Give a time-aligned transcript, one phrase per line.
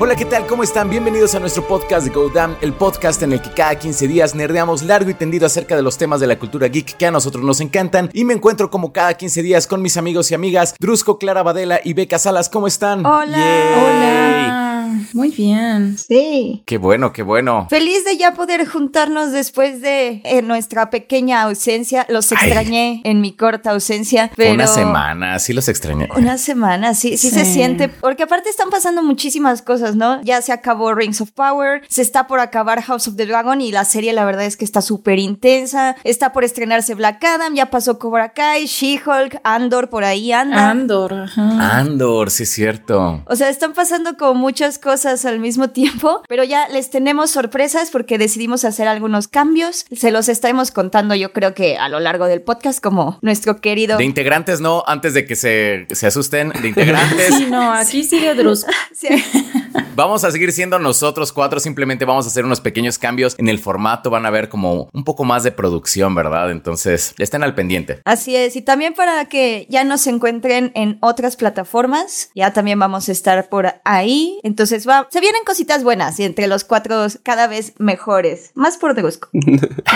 [0.00, 0.46] Hola, ¿qué tal?
[0.46, 0.88] ¿Cómo están?
[0.88, 4.32] Bienvenidos a nuestro podcast de Go Damn, el podcast en el que cada 15 días
[4.32, 7.42] nerdeamos largo y tendido acerca de los temas de la cultura geek que a nosotros
[7.42, 8.08] nos encantan.
[8.12, 11.80] Y me encuentro como cada 15 días con mis amigos y amigas Drusco, Clara Badela
[11.82, 12.48] y Beca Salas.
[12.48, 13.04] ¿Cómo están?
[13.04, 13.38] Hola.
[13.76, 14.77] Hola.
[15.12, 15.96] Muy bien.
[15.98, 16.62] Sí.
[16.66, 17.66] Qué bueno, qué bueno.
[17.70, 22.06] Feliz de ya poder juntarnos después de eh, nuestra pequeña ausencia.
[22.08, 24.30] Los extrañé en mi corta ausencia.
[24.36, 26.08] Pero Una semana, sí los extrañé.
[26.16, 27.88] Una semana, sí, sí, se siente.
[27.88, 30.22] Porque aparte están pasando muchísimas cosas, ¿no?
[30.22, 33.72] Ya se acabó Rings of Power, se está por acabar House of the Dragon y
[33.72, 35.96] la serie la verdad es que está súper intensa.
[36.04, 40.70] Está por estrenarse Black Adam, ya pasó Cobra Kai, She-Hulk, Andor por ahí anda.
[40.70, 41.12] Andor.
[41.12, 41.78] ajá.
[41.78, 43.22] Andor, sí es cierto.
[43.26, 47.90] O sea, están pasando como muchas cosas al mismo tiempo, pero ya les tenemos sorpresas
[47.90, 49.84] porque decidimos hacer algunos cambios.
[49.92, 53.98] Se los estaremos contando yo creo que a lo largo del podcast como nuestro querido...
[53.98, 57.34] De integrantes no, antes de que se, se asusten, de integrantes.
[57.34, 58.70] Sí, no, aquí sigue Drusco.
[58.92, 59.08] Sí.
[59.98, 63.58] Vamos a seguir siendo nosotros cuatro, simplemente vamos a hacer unos pequeños cambios en el
[63.58, 66.52] formato, van a ver como un poco más de producción, ¿verdad?
[66.52, 68.00] Entonces, estén al pendiente.
[68.04, 73.08] Así es, y también para que ya nos encuentren en otras plataformas, ya también vamos
[73.08, 74.38] a estar por ahí.
[74.44, 78.52] Entonces va, se vienen cositas buenas y entre los cuatro cada vez mejores.
[78.54, 79.28] Más por Drusco.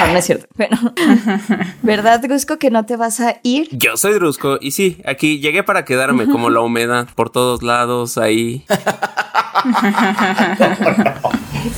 [0.02, 0.46] No, no es cierto.
[0.56, 0.76] Bueno,
[1.82, 3.68] ¿verdad, Drusco, que no te vas a ir?
[3.72, 8.18] Yo soy Drusco y sí, aquí llegué para quedarme como la humedad por todos lados
[8.18, 8.64] ahí.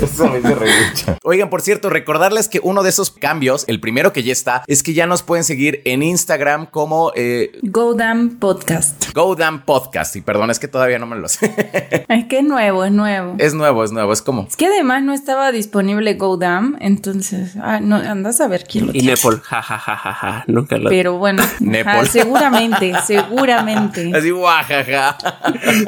[0.00, 1.18] Eso me hizo mucho.
[1.22, 4.82] Oigan, por cierto, recordarles que uno de esos cambios, el primero que ya está, es
[4.82, 9.12] que ya nos pueden seguir en Instagram como eh, Go Damn Podcast.
[9.14, 10.16] GoDam Podcast.
[10.16, 11.54] Y perdón, es que todavía no me lo sé.
[12.08, 13.34] Es que es nuevo, es nuevo.
[13.38, 14.46] es nuevo, es nuevo, es como.
[14.48, 18.86] Es que además no estaba disponible Go Damn, entonces, ah, no, andas a ver quién
[18.86, 19.14] lo Y tiene.
[19.14, 20.44] Nepal, ja, ja, ja, ja, ja.
[20.46, 20.90] Nunca lo.
[20.90, 22.08] Pero bueno, Nepal.
[22.08, 24.12] seguramente, seguramente.
[24.16, 25.16] Así, guajaja.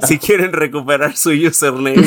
[0.07, 2.07] Si quieren recuperar su username.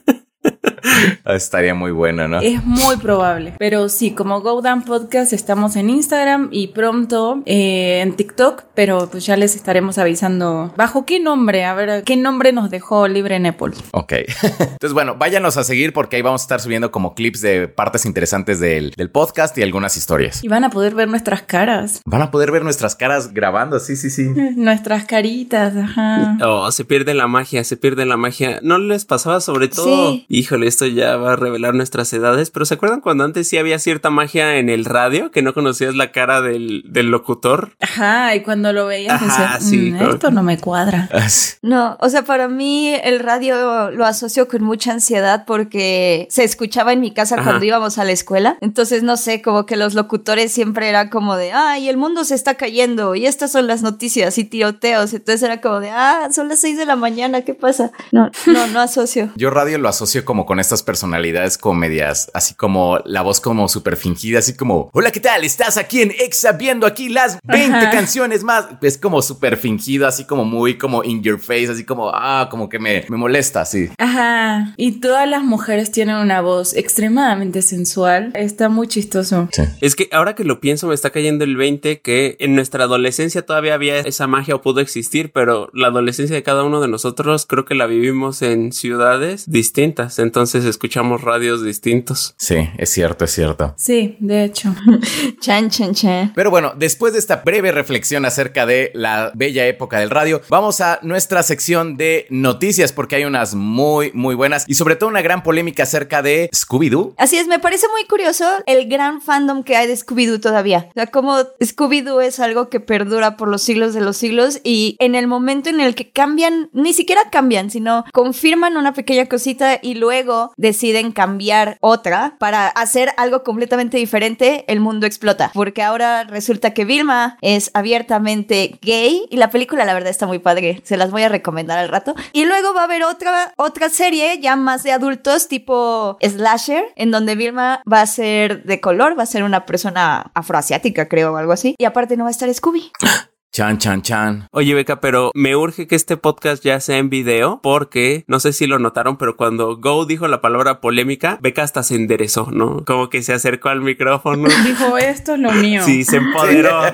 [1.25, 2.39] Estaría muy bueno, ¿no?
[2.41, 3.53] Es muy probable.
[3.57, 9.09] Pero sí, como Go Down Podcast estamos en Instagram y pronto eh, en TikTok, pero
[9.09, 10.73] pues ya les estaremos avisando.
[10.77, 11.65] ¿Bajo qué nombre?
[11.65, 13.73] A ver, ¿qué nombre nos dejó libre Nepal?
[13.91, 14.13] Ok.
[14.43, 18.05] Entonces, bueno, váyanos a seguir porque ahí vamos a estar subiendo como clips de partes
[18.05, 20.43] interesantes del, del podcast y algunas historias.
[20.43, 22.01] Y van a poder ver nuestras caras.
[22.05, 24.23] Van a poder ver nuestras caras grabando, sí, sí, sí.
[24.55, 26.37] Nuestras caritas, ajá.
[26.43, 28.59] Oh, se pierde la magia, se pierde la magia.
[28.61, 30.11] ¿No les pasaba sobre todo?
[30.11, 30.25] Sí.
[30.29, 33.79] Híjole, esto ya va a revelar nuestras edades, pero ¿se acuerdan cuando antes sí había
[33.79, 37.71] cierta magia en el radio que no conocías la cara del, del locutor?
[37.79, 39.25] Ajá, y cuando lo veías Ajá,
[39.57, 41.09] decías, sí, "Mm, como- esto no me cuadra.
[41.13, 41.27] Ah.
[41.61, 46.93] No, o sea, para mí el radio lo asocio con mucha ansiedad porque se escuchaba
[46.93, 47.43] en mi casa Ajá.
[47.43, 48.57] cuando íbamos a la escuela.
[48.61, 52.35] Entonces, no sé, como que los locutores siempre era como de, ay, el mundo se
[52.35, 55.13] está cayendo y estas son las noticias y tiroteos.
[55.13, 57.91] Entonces era como de, ah, son las seis de la mañana, ¿qué pasa?
[58.11, 59.29] No, no, no asocio.
[59.35, 63.97] Yo radio lo asocio como con estas personalidades comedias, así como la voz como súper
[63.97, 65.43] fingida, así como, hola, ¿qué tal?
[65.43, 67.89] Estás aquí en Exa viendo aquí las 20 Ajá.
[67.89, 68.67] canciones más.
[68.83, 72.69] Es como súper fingido, así como muy como in your face, así como, ah, como
[72.69, 73.89] que me, me molesta, así.
[73.97, 78.31] Ajá, y todas las mujeres tienen una voz extremadamente sensual.
[78.35, 79.49] Está muy chistoso.
[79.81, 83.43] Es que ahora que lo pienso me está cayendo el 20 que en nuestra adolescencia
[83.43, 87.47] todavía había esa magia o pudo existir, pero la adolescencia de cada uno de nosotros
[87.47, 92.35] creo que la vivimos en ciudades distintas, entonces escuchamos radios distintos.
[92.35, 93.73] Sí, es cierto, es cierto.
[93.77, 94.75] Sí, de hecho.
[95.39, 96.33] Chan, chan, chan.
[96.35, 100.81] Pero bueno, después de esta breve reflexión acerca de la bella época del radio, vamos
[100.81, 105.21] a nuestra sección de noticias porque hay unas muy, muy buenas y sobre todo una
[105.21, 107.13] gran polémica acerca de Scooby-Doo.
[107.17, 110.89] Así es, me parece muy curioso el gran fandom que hay de Scooby-Doo todavía.
[110.89, 114.97] O sea, como Scooby-Doo es algo que perdura por los siglos de los siglos y
[114.99, 119.79] en el momento en el que cambian, ni siquiera cambian, sino confirman una pequeña cosita
[119.81, 120.80] y luego deciden
[121.11, 125.51] cambiar otra para hacer algo completamente diferente, el mundo explota.
[125.53, 130.39] Porque ahora resulta que Vilma es abiertamente gay y la película la verdad está muy
[130.39, 130.81] padre.
[130.83, 132.15] Se las voy a recomendar al rato.
[132.33, 137.11] Y luego va a haber otra, otra serie ya más de adultos tipo slasher en
[137.11, 141.37] donde Vilma va a ser de color, va a ser una persona afroasiática creo o
[141.37, 141.75] algo así.
[141.77, 142.91] Y aparte no va a estar Scooby.
[143.53, 144.47] Chan, chan, chan.
[144.51, 148.53] Oye, Beca, pero me urge que este podcast ya sea en video porque no sé
[148.53, 152.85] si lo notaron, pero cuando Go dijo la palabra polémica, Beca hasta se enderezó, ¿no?
[152.85, 154.47] Como que se acercó al micrófono.
[154.65, 155.83] Dijo, esto es lo mío.
[155.83, 156.81] Sí, se empoderó.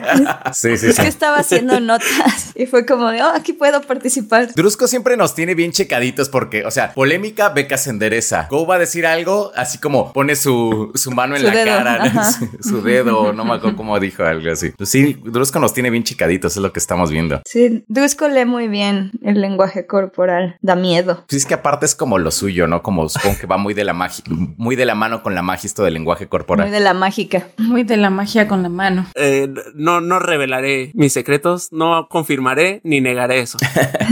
[0.53, 1.01] Sí, sí, Es sí.
[1.03, 4.51] que estaba haciendo notas y fue como de, oh, aquí puedo participar.
[4.55, 8.47] Drusco siempre nos tiene bien checaditos porque, o sea, polémica, Beca se endereza.
[8.49, 11.65] Go va a decir algo, así como pone su, su mano en Su la dedo,
[11.65, 14.71] cara, su, su dedo, no me acuerdo cómo dijo algo así.
[14.71, 17.41] Pues sí, Drusco nos tiene bien checaditos, es lo que estamos viendo.
[17.45, 21.23] Sí, Dusko lee muy bien el lenguaje corporal, da miedo.
[21.27, 22.81] Pues es que aparte es como lo suyo, ¿no?
[22.81, 25.67] Como supongo que va muy de la magia, muy de la mano con la magia
[25.67, 26.67] esto del lenguaje corporal.
[26.67, 27.47] Muy de la mágica.
[27.57, 29.07] Muy de la magia con la mano.
[29.15, 33.57] Eh, no, no revelaré mis secretos, no confirmaré ni negaré eso.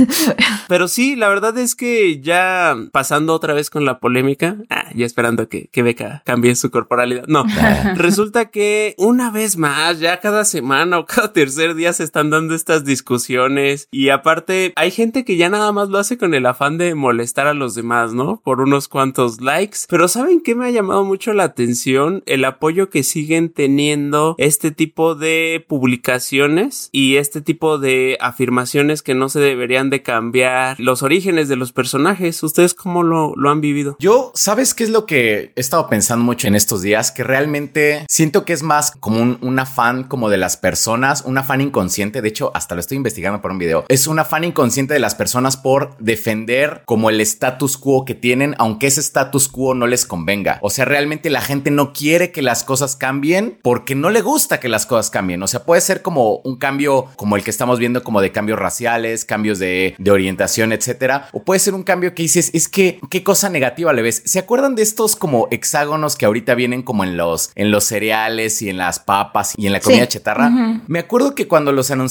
[0.68, 5.06] Pero sí, la verdad es que ya pasando otra vez con la polémica, ah, ya
[5.06, 7.26] esperando que, que Beca cambie su corporalidad.
[7.28, 7.46] No,
[7.96, 12.56] resulta que una vez más, ya cada semana o cada tercer día se están dando
[12.56, 16.77] estas discusiones y aparte hay gente que ya nada más lo hace con el afán
[16.77, 18.42] de molestar a los demás, ¿no?
[18.44, 19.80] Por unos cuantos likes.
[19.89, 22.24] Pero ¿saben qué me ha llamado mucho la atención?
[22.25, 29.16] El apoyo que siguen teniendo este tipo de publicaciones y este tipo de afirmaciones que
[29.16, 32.42] no se deberían de cambiar los orígenes de los personajes.
[32.44, 33.95] ¿Ustedes cómo lo, lo han vivido?
[34.00, 37.12] Yo, ¿sabes qué es lo que he estado pensando mucho en estos días?
[37.12, 41.38] Que realmente siento que es más como un, un afán como de las personas, un
[41.38, 42.15] afán inconsciente.
[42.22, 43.86] De hecho, hasta lo estoy investigando por un video.
[43.90, 48.56] Es un afán inconsciente de las personas por defender como el status quo que tienen,
[48.58, 50.60] aunque ese status quo no les convenga.
[50.62, 54.60] O sea, realmente la gente no quiere que las cosas cambien porque no le gusta
[54.60, 55.42] que las cosas cambien.
[55.44, 58.60] O sea, puede ser como un cambio como el que estamos viendo, como de cambios
[58.60, 61.28] raciales, cambios de, de orientación, etcétera.
[61.34, 64.22] O puede ser un cambio que dices, es que, ¿qué cosa negativa le ves?
[64.26, 68.62] ¿Se acuerdan de estos como hexágonos que ahorita vienen como en los, en los cereales
[68.62, 70.08] y en las papas y en la comida Sí.
[70.10, 70.50] chatarra?
[70.88, 72.05] Me acuerdo que cuando los anunciaron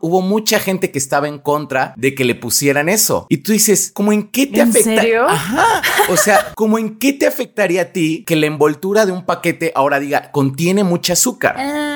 [0.00, 3.26] hubo mucha gente que estaba en contra de que le pusieran eso.
[3.28, 5.02] Y tú dices, ¿cómo en qué te ¿En afecta?
[5.02, 5.28] serio?
[5.28, 5.82] Ajá.
[6.10, 9.72] O sea, ¿cómo en qué te afectaría a ti que la envoltura de un paquete
[9.74, 11.56] ahora diga contiene mucha azúcar?
[11.58, 11.87] Ah,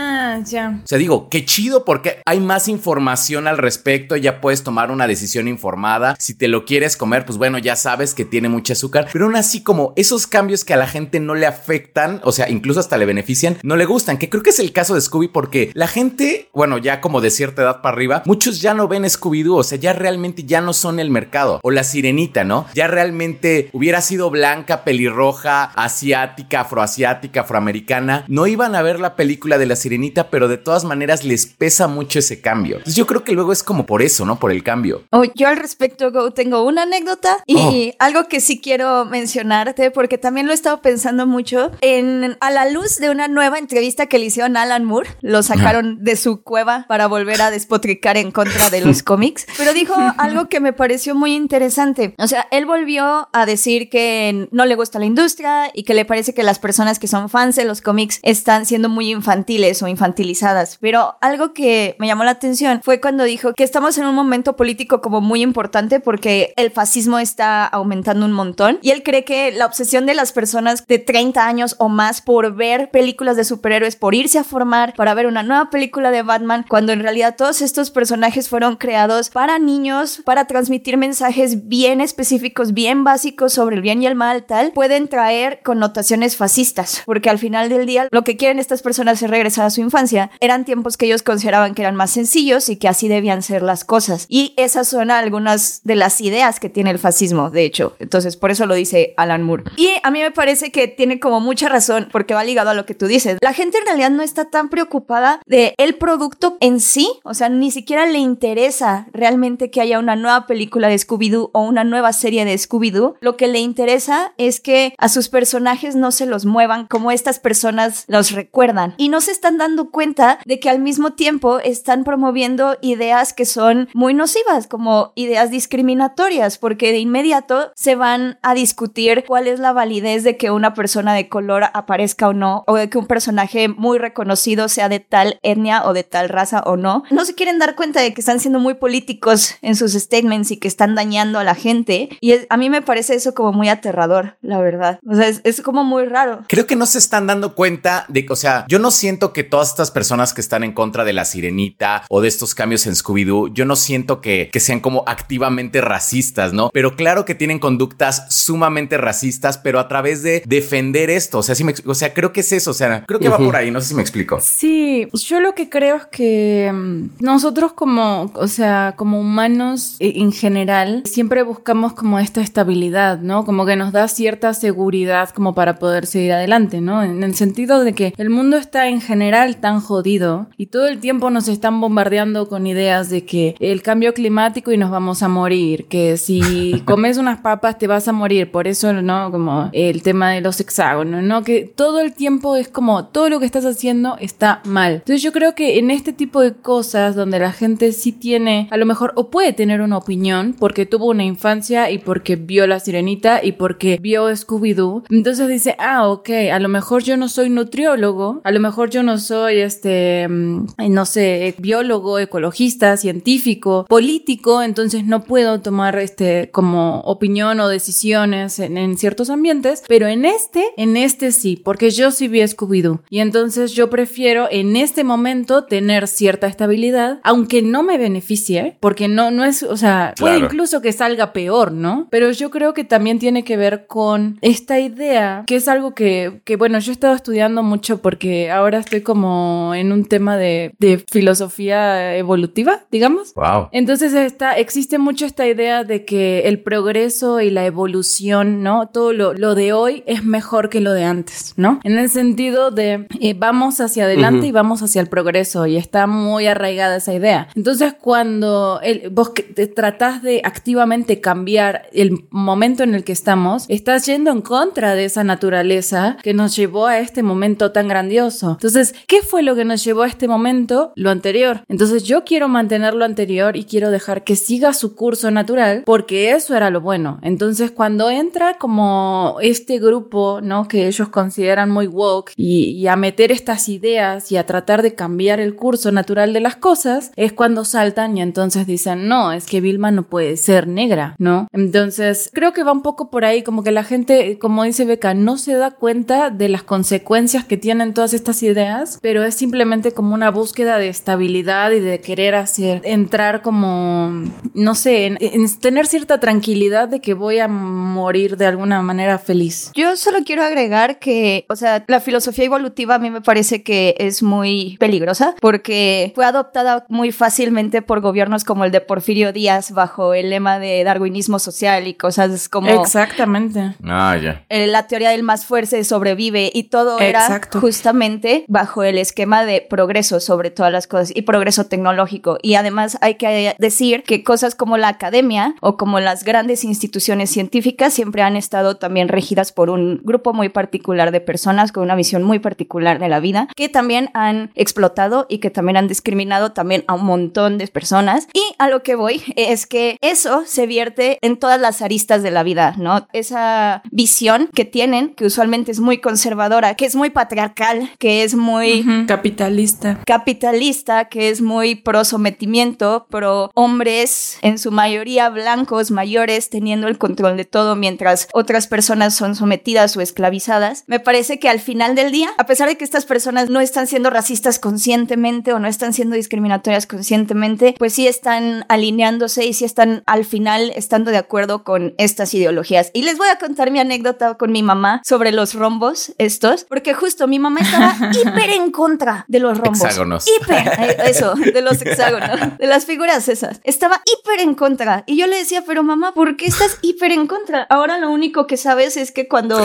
[0.84, 5.06] O sea, digo, qué chido porque hay más información al respecto, ya puedes tomar una
[5.06, 6.16] decisión informada.
[6.18, 9.36] Si te lo quieres comer, pues bueno, ya sabes que tiene mucho azúcar, pero aún
[9.36, 12.96] así como esos cambios que a la gente no le afectan, o sea, incluso hasta
[12.96, 15.86] le benefician, no le gustan, que creo que es el caso de Scooby porque la
[15.86, 19.62] gente, bueno, ya como de cierta edad para arriba, muchos ya no ven Scooby-Doo, o
[19.62, 21.60] sea, ya realmente ya no son el mercado.
[21.62, 22.66] O la sirenita, ¿no?
[22.74, 29.58] Ya realmente hubiera sido blanca, pelirroja, asiática, afroasiática, afroamericana, no iban a ver la película
[29.58, 32.76] de la sirenita, pero de todas maneras les pesa mucho ese cambio.
[32.76, 34.38] Entonces yo creo que luego es como por eso, ¿no?
[34.38, 35.02] Por el cambio.
[35.10, 37.96] Oh, yo al respecto, Go, tengo una anécdota y Oh.
[38.00, 41.70] algo que sí quiero mencionarte, porque también lo he estado pensando mucho.
[41.80, 45.42] En, a la luz de una nueva entrevista que le hicieron a Alan Moore, lo
[45.42, 49.94] sacaron de su cueva para volver a despotricar en contra de los cómics, pero dijo
[50.18, 52.14] algo que me pareció muy interesante.
[52.18, 56.04] O sea, él volvió a decir que no le gusta la industria y que le
[56.04, 59.88] parece que las personas que son fans de los cómics están siendo muy infantiles o
[60.12, 60.78] infantilizadas.
[60.80, 64.56] Pero algo que me llamó la atención fue cuando dijo que estamos en un momento
[64.56, 69.52] político como muy importante porque el fascismo está aumentando un montón y él cree que
[69.52, 73.96] la obsesión de las personas de 30 años o más por ver películas de superhéroes,
[73.96, 77.62] por irse a formar para ver una nueva película de Batman, cuando en realidad todos
[77.62, 83.82] estos personajes fueron creados para niños, para transmitir mensajes bien específicos, bien básicos sobre el
[83.82, 88.24] bien y el mal, tal, pueden traer connotaciones fascistas, porque al final del día lo
[88.24, 90.01] que quieren estas personas es regresar a su infancia.
[90.40, 93.84] Eran tiempos que ellos consideraban que eran más sencillos y que así debían ser las
[93.84, 94.26] cosas.
[94.28, 97.96] Y esas son algunas de las ideas que tiene el fascismo, de hecho.
[97.98, 99.64] Entonces, por eso lo dice Alan Moore.
[99.76, 102.86] Y a mí me parece que tiene como mucha razón, porque va ligado a lo
[102.86, 103.38] que tú dices.
[103.40, 107.48] La gente en realidad no está tan preocupada de el producto en sí, o sea,
[107.48, 112.12] ni siquiera le interesa realmente que haya una nueva película de Scooby-Doo o una nueva
[112.12, 113.16] serie de Scooby-Doo.
[113.20, 117.38] Lo que le interesa es que a sus personajes no se los muevan como estas
[117.38, 118.94] personas los recuerdan.
[118.96, 123.44] Y no se están dando cuenta de que al mismo tiempo están promoviendo ideas que
[123.44, 129.60] son muy nocivas, como ideas discriminatorias, porque de inmediato se van a discutir cuál es
[129.60, 133.06] la validez de que una persona de color aparezca o no, o de que un
[133.06, 137.04] personaje muy reconocido sea de tal etnia o de tal raza o no.
[137.10, 140.56] No se quieren dar cuenta de que están siendo muy políticos en sus statements y
[140.56, 142.08] que están dañando a la gente.
[142.20, 144.98] Y a mí me parece eso como muy aterrador, la verdad.
[145.06, 146.44] O sea, es, es como muy raro.
[146.48, 149.44] Creo que no se están dando cuenta de que, o sea, yo no siento que
[149.44, 152.94] todas estas personas que están en contra de la sirenita o de estos cambios en
[152.94, 156.70] Scooby-Doo, yo no siento que, que sean como activamente racistas, ¿no?
[156.72, 161.38] Pero claro que tienen conductas sumamente racistas, pero a través de defender esto.
[161.38, 162.70] O sea, sí me, o sea, creo que es eso.
[162.70, 163.70] O sea, creo que va por ahí.
[163.70, 164.38] No sé si me explico.
[164.40, 170.14] Sí, yo lo que creo es que mm, nosotros como, o sea, como humanos eh,
[170.16, 173.44] en general, siempre buscamos como esta estabilidad, ¿no?
[173.44, 177.02] Como que nos da cierta seguridad como para poder seguir adelante, ¿no?
[177.02, 180.98] En el sentido de que el mundo está en general tan jodido y todo el
[180.98, 185.28] tiempo nos están bombardeando con ideas de que el cambio climático y nos vamos a
[185.28, 189.30] morir, que si comes unas papas te vas a morir, por eso, ¿no?
[189.30, 191.42] Como el tema de los hexágonos, ¿no?
[191.42, 194.94] Que todo el tiempo es como todo lo que estás haciendo está mal.
[194.94, 198.76] Entonces yo creo que en este tipo de cosas donde la gente sí tiene, a
[198.76, 202.80] lo mejor, o puede tener una opinión porque tuvo una infancia y porque vio la
[202.80, 207.50] sirenita y porque vio Scooby-Doo, entonces dice, ah, ok, a lo mejor yo no soy
[207.50, 214.62] nutriólogo, a lo mejor yo no soy este, mm, no sé, biólogo, ecologista, científico, político,
[214.62, 220.24] entonces no puedo tomar este como opinión o decisiones en, en ciertos ambientes, pero en
[220.24, 225.04] este, en este sí, porque yo sí vi Scooby-Doo y entonces yo prefiero en este
[225.04, 230.32] momento tener cierta estabilidad, aunque no me beneficie, porque no, no es, o sea, puede
[230.38, 230.46] Claro.
[230.46, 232.08] incluso que salga peor, ¿no?
[232.10, 236.40] Pero yo creo que también tiene que ver con esta idea, que es algo que,
[236.44, 239.41] que bueno, yo he estado estudiando mucho porque ahora estoy como
[239.74, 243.34] en un tema de, de filosofía evolutiva, digamos.
[243.34, 243.68] Wow.
[243.72, 248.88] Entonces está, existe mucho esta idea de que el progreso y la evolución, ¿no?
[248.92, 251.80] Todo lo, lo de hoy es mejor que lo de antes, ¿no?
[251.84, 254.46] En el sentido de eh, vamos hacia adelante Ujú.
[254.48, 257.48] y vamos hacia el progreso y está muy arraigada esa idea.
[257.54, 263.12] Entonces cuando el- vos que te tratás de activamente cambiar el momento en el que
[263.12, 267.88] estamos, estás yendo en contra de esa naturaleza que nos llevó a este momento tan
[267.88, 268.52] grandioso.
[268.52, 270.92] Entonces, ¿qué fue lo que nos llevó a este momento?
[270.94, 271.64] Lo anterior.
[271.70, 276.32] Entonces yo quiero mantener lo anterior y quiero dejar que siga su curso natural porque
[276.32, 277.18] eso era lo bueno.
[277.22, 280.68] Entonces cuando entra como este grupo, ¿no?
[280.68, 285.40] Que ellos consideran muy woke y, a meter estas ideas y a tratar de cambiar
[285.40, 289.62] el curso natural de las cosas, es cuando saltan y entonces dicen, no, es que
[289.62, 291.48] Vilma no puede ser negra, ¿no?
[291.52, 295.14] Entonces creo que va un poco por ahí, como que la gente, como dice Beca,
[295.14, 299.92] no se da cuenta de las consecuencias que tienen todas estas ideas, pero es simplemente
[299.92, 304.12] como una búsqueda de estabilidad y de querer hacer, entrar como,
[304.54, 309.18] no sé, en, en tener cierta tranquilidad de que voy a morir de alguna manera
[309.18, 309.70] feliz.
[309.74, 313.94] Yo solo quiero agregar que, o sea, la filosofía evolutiva a mí me parece que
[313.98, 319.72] es muy peligrosa porque fue adoptada muy fácilmente por gobiernos como el de Porfirio Díaz
[319.72, 323.74] bajo el lema de darwinismo social y cosas como Exactamente.
[323.84, 324.44] Ah, ya.
[324.48, 327.60] eh, la teoría del más fuerte sobrevive y todo era Exacto.
[327.60, 332.38] justamente bajo el esquema de progreso sobre todas las cosas y progreso tecnológico.
[332.40, 337.28] Y además hay que decir que cosas como la academia o como las grandes instituciones
[337.28, 341.94] científicas siempre han estado también regidas por un grupo muy particular de personas con una
[341.94, 346.52] visión muy particular de la vida que también han explotado y que también han discriminado
[346.52, 348.28] también a un montón de personas.
[348.32, 352.30] Y a lo que voy es que eso se vierte en todas las aristas de
[352.30, 353.06] la vida, ¿no?
[353.12, 358.34] Esa visión que tienen, que usualmente es muy conservadora, que es muy patriarcal, que es
[358.34, 360.00] muy Capitalista.
[360.06, 366.98] capitalista, que es muy pro sometimiento, pro hombres, en su mayoría blancos, mayores, teniendo el
[366.98, 370.84] control de todo, mientras otras personas son sometidas o esclavizadas.
[370.86, 373.86] Me parece que al final del día, a pesar de que estas personas no están
[373.86, 379.64] siendo racistas conscientemente o no están siendo discriminatorias conscientemente, pues sí están alineándose y sí
[379.64, 382.90] están al final estando de acuerdo con estas ideologías.
[382.94, 386.94] Y les voy a contar mi anécdota con mi mamá sobre los rombos estos, porque
[386.94, 388.91] justo mi mamá estaba hiper en contra
[389.28, 389.80] de los rombos.
[389.82, 390.24] Hexágonos.
[390.28, 393.60] Hiper, eh, eso, de los hexágonos, de las figuras esas.
[393.64, 395.04] Estaba hiper en contra.
[395.06, 397.62] Y yo le decía, pero mamá, ¿por qué estás hiper en contra?
[397.70, 399.58] Ahora lo único que sabes es que cuando,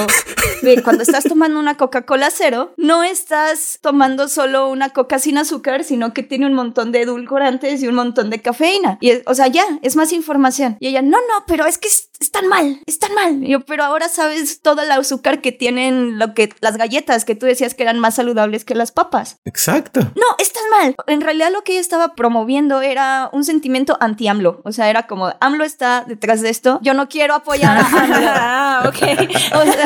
[0.83, 6.13] cuando estás tomando una Coca-Cola cero, no estás tomando solo una coca sin azúcar, sino
[6.13, 8.97] que tiene un montón de edulcorantes y un montón de cafeína.
[9.01, 10.77] Y, es- o sea, ya, es más información.
[10.79, 13.43] Y ella, no, no, pero es que es- están mal, están mal.
[13.43, 17.35] Y yo, pero ahora sabes todo el azúcar que tienen lo que, las galletas que
[17.35, 19.16] tú decías que eran más saludables que las papas.
[19.45, 20.01] Exacto.
[20.15, 20.95] No, estás mal.
[21.07, 24.61] En realidad lo que ella estaba promoviendo era un sentimiento anti-AMLO.
[24.63, 26.79] O sea, era como, AMLO está detrás de esto.
[26.81, 28.15] Yo no quiero apoyar a AMLO.
[28.29, 28.97] ah, ok.
[29.57, 29.85] O sea,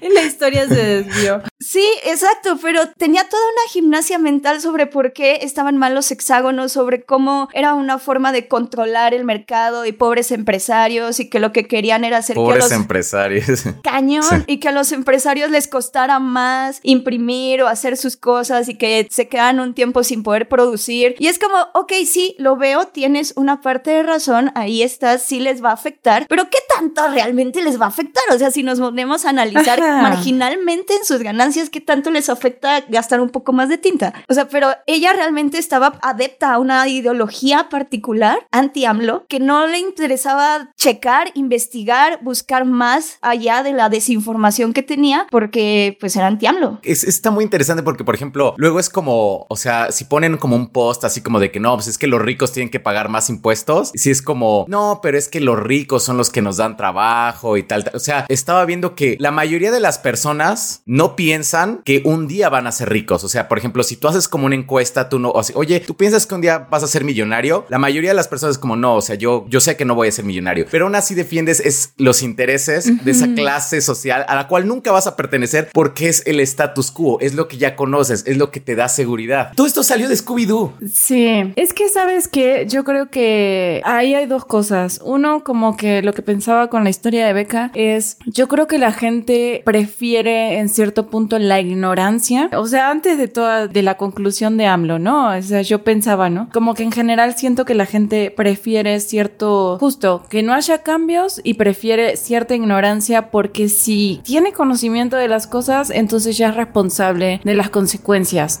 [0.14, 1.42] La historia se desvió.
[1.58, 6.72] sí, exacto, pero tenía toda una gimnasia mental sobre por qué estaban mal los hexágonos,
[6.72, 11.52] sobre cómo era una forma de controlar el mercado y pobres empresarios y que lo
[11.52, 13.64] que querían era hacer que Pobres los empresarios.
[13.82, 14.36] cañón Sí.
[14.46, 18.29] y que a los empresarios les costara más imprimir o hacer sus cosas
[18.68, 21.14] y que se quedan un tiempo sin poder producir.
[21.18, 25.40] Y es como, ok, sí, lo veo, tienes una parte de razón, ahí estás, sí
[25.40, 28.22] les va a afectar, pero ¿qué tanto realmente les va a afectar?
[28.32, 32.84] O sea, si nos ponemos a analizar marginalmente en sus ganancias, ¿qué tanto les afecta
[32.88, 34.14] gastar un poco más de tinta?
[34.28, 39.78] O sea, pero ella realmente estaba adepta a una ideología particular, anti-AMLO, que no le
[39.78, 46.80] interesaba checar, investigar, buscar más allá de la desinformación que tenía, porque pues era anti-AMLO.
[46.82, 48.19] Es, está muy interesante porque, por ejemplo,
[48.56, 51.74] luego es como, o sea, si ponen como un post así como de que no,
[51.74, 55.18] pues es que los ricos tienen que pagar más impuestos, si es como, no, pero
[55.18, 57.96] es que los ricos son los que nos dan trabajo y tal, tal.
[57.96, 62.48] O sea, estaba viendo que la mayoría de las personas no piensan que un día
[62.48, 63.24] van a ser ricos.
[63.24, 65.80] O sea, por ejemplo, si tú haces como una encuesta, tú no, o sea, oye,
[65.80, 67.66] ¿tú piensas que un día vas a ser millonario?
[67.68, 69.94] La mayoría de las personas es como, no, o sea, yo, yo sé que no
[69.94, 74.24] voy a ser millonario, pero aún así defiendes es los intereses de esa clase social
[74.28, 77.58] a la cual nunca vas a pertenecer porque es el status quo, es lo que
[77.58, 79.52] ya conoces, es lo que te da seguridad.
[79.54, 80.72] Todo esto salió de Scooby-Doo.
[80.92, 85.00] Sí, es que sabes que yo creo que ahí hay dos cosas.
[85.04, 88.78] Uno, como que lo que pensaba con la historia de Beca es, yo creo que
[88.78, 92.50] la gente prefiere en cierto punto la ignorancia.
[92.56, 95.36] O sea, antes de toda, de la conclusión de AMLO, ¿no?
[95.36, 96.48] O sea, yo pensaba, ¿no?
[96.52, 101.40] Como que en general siento que la gente prefiere cierto, justo, que no haya cambios
[101.44, 107.40] y prefiere cierta ignorancia porque si tiene conocimiento de las cosas, entonces ya es responsable
[107.44, 107.99] de las consecuencias,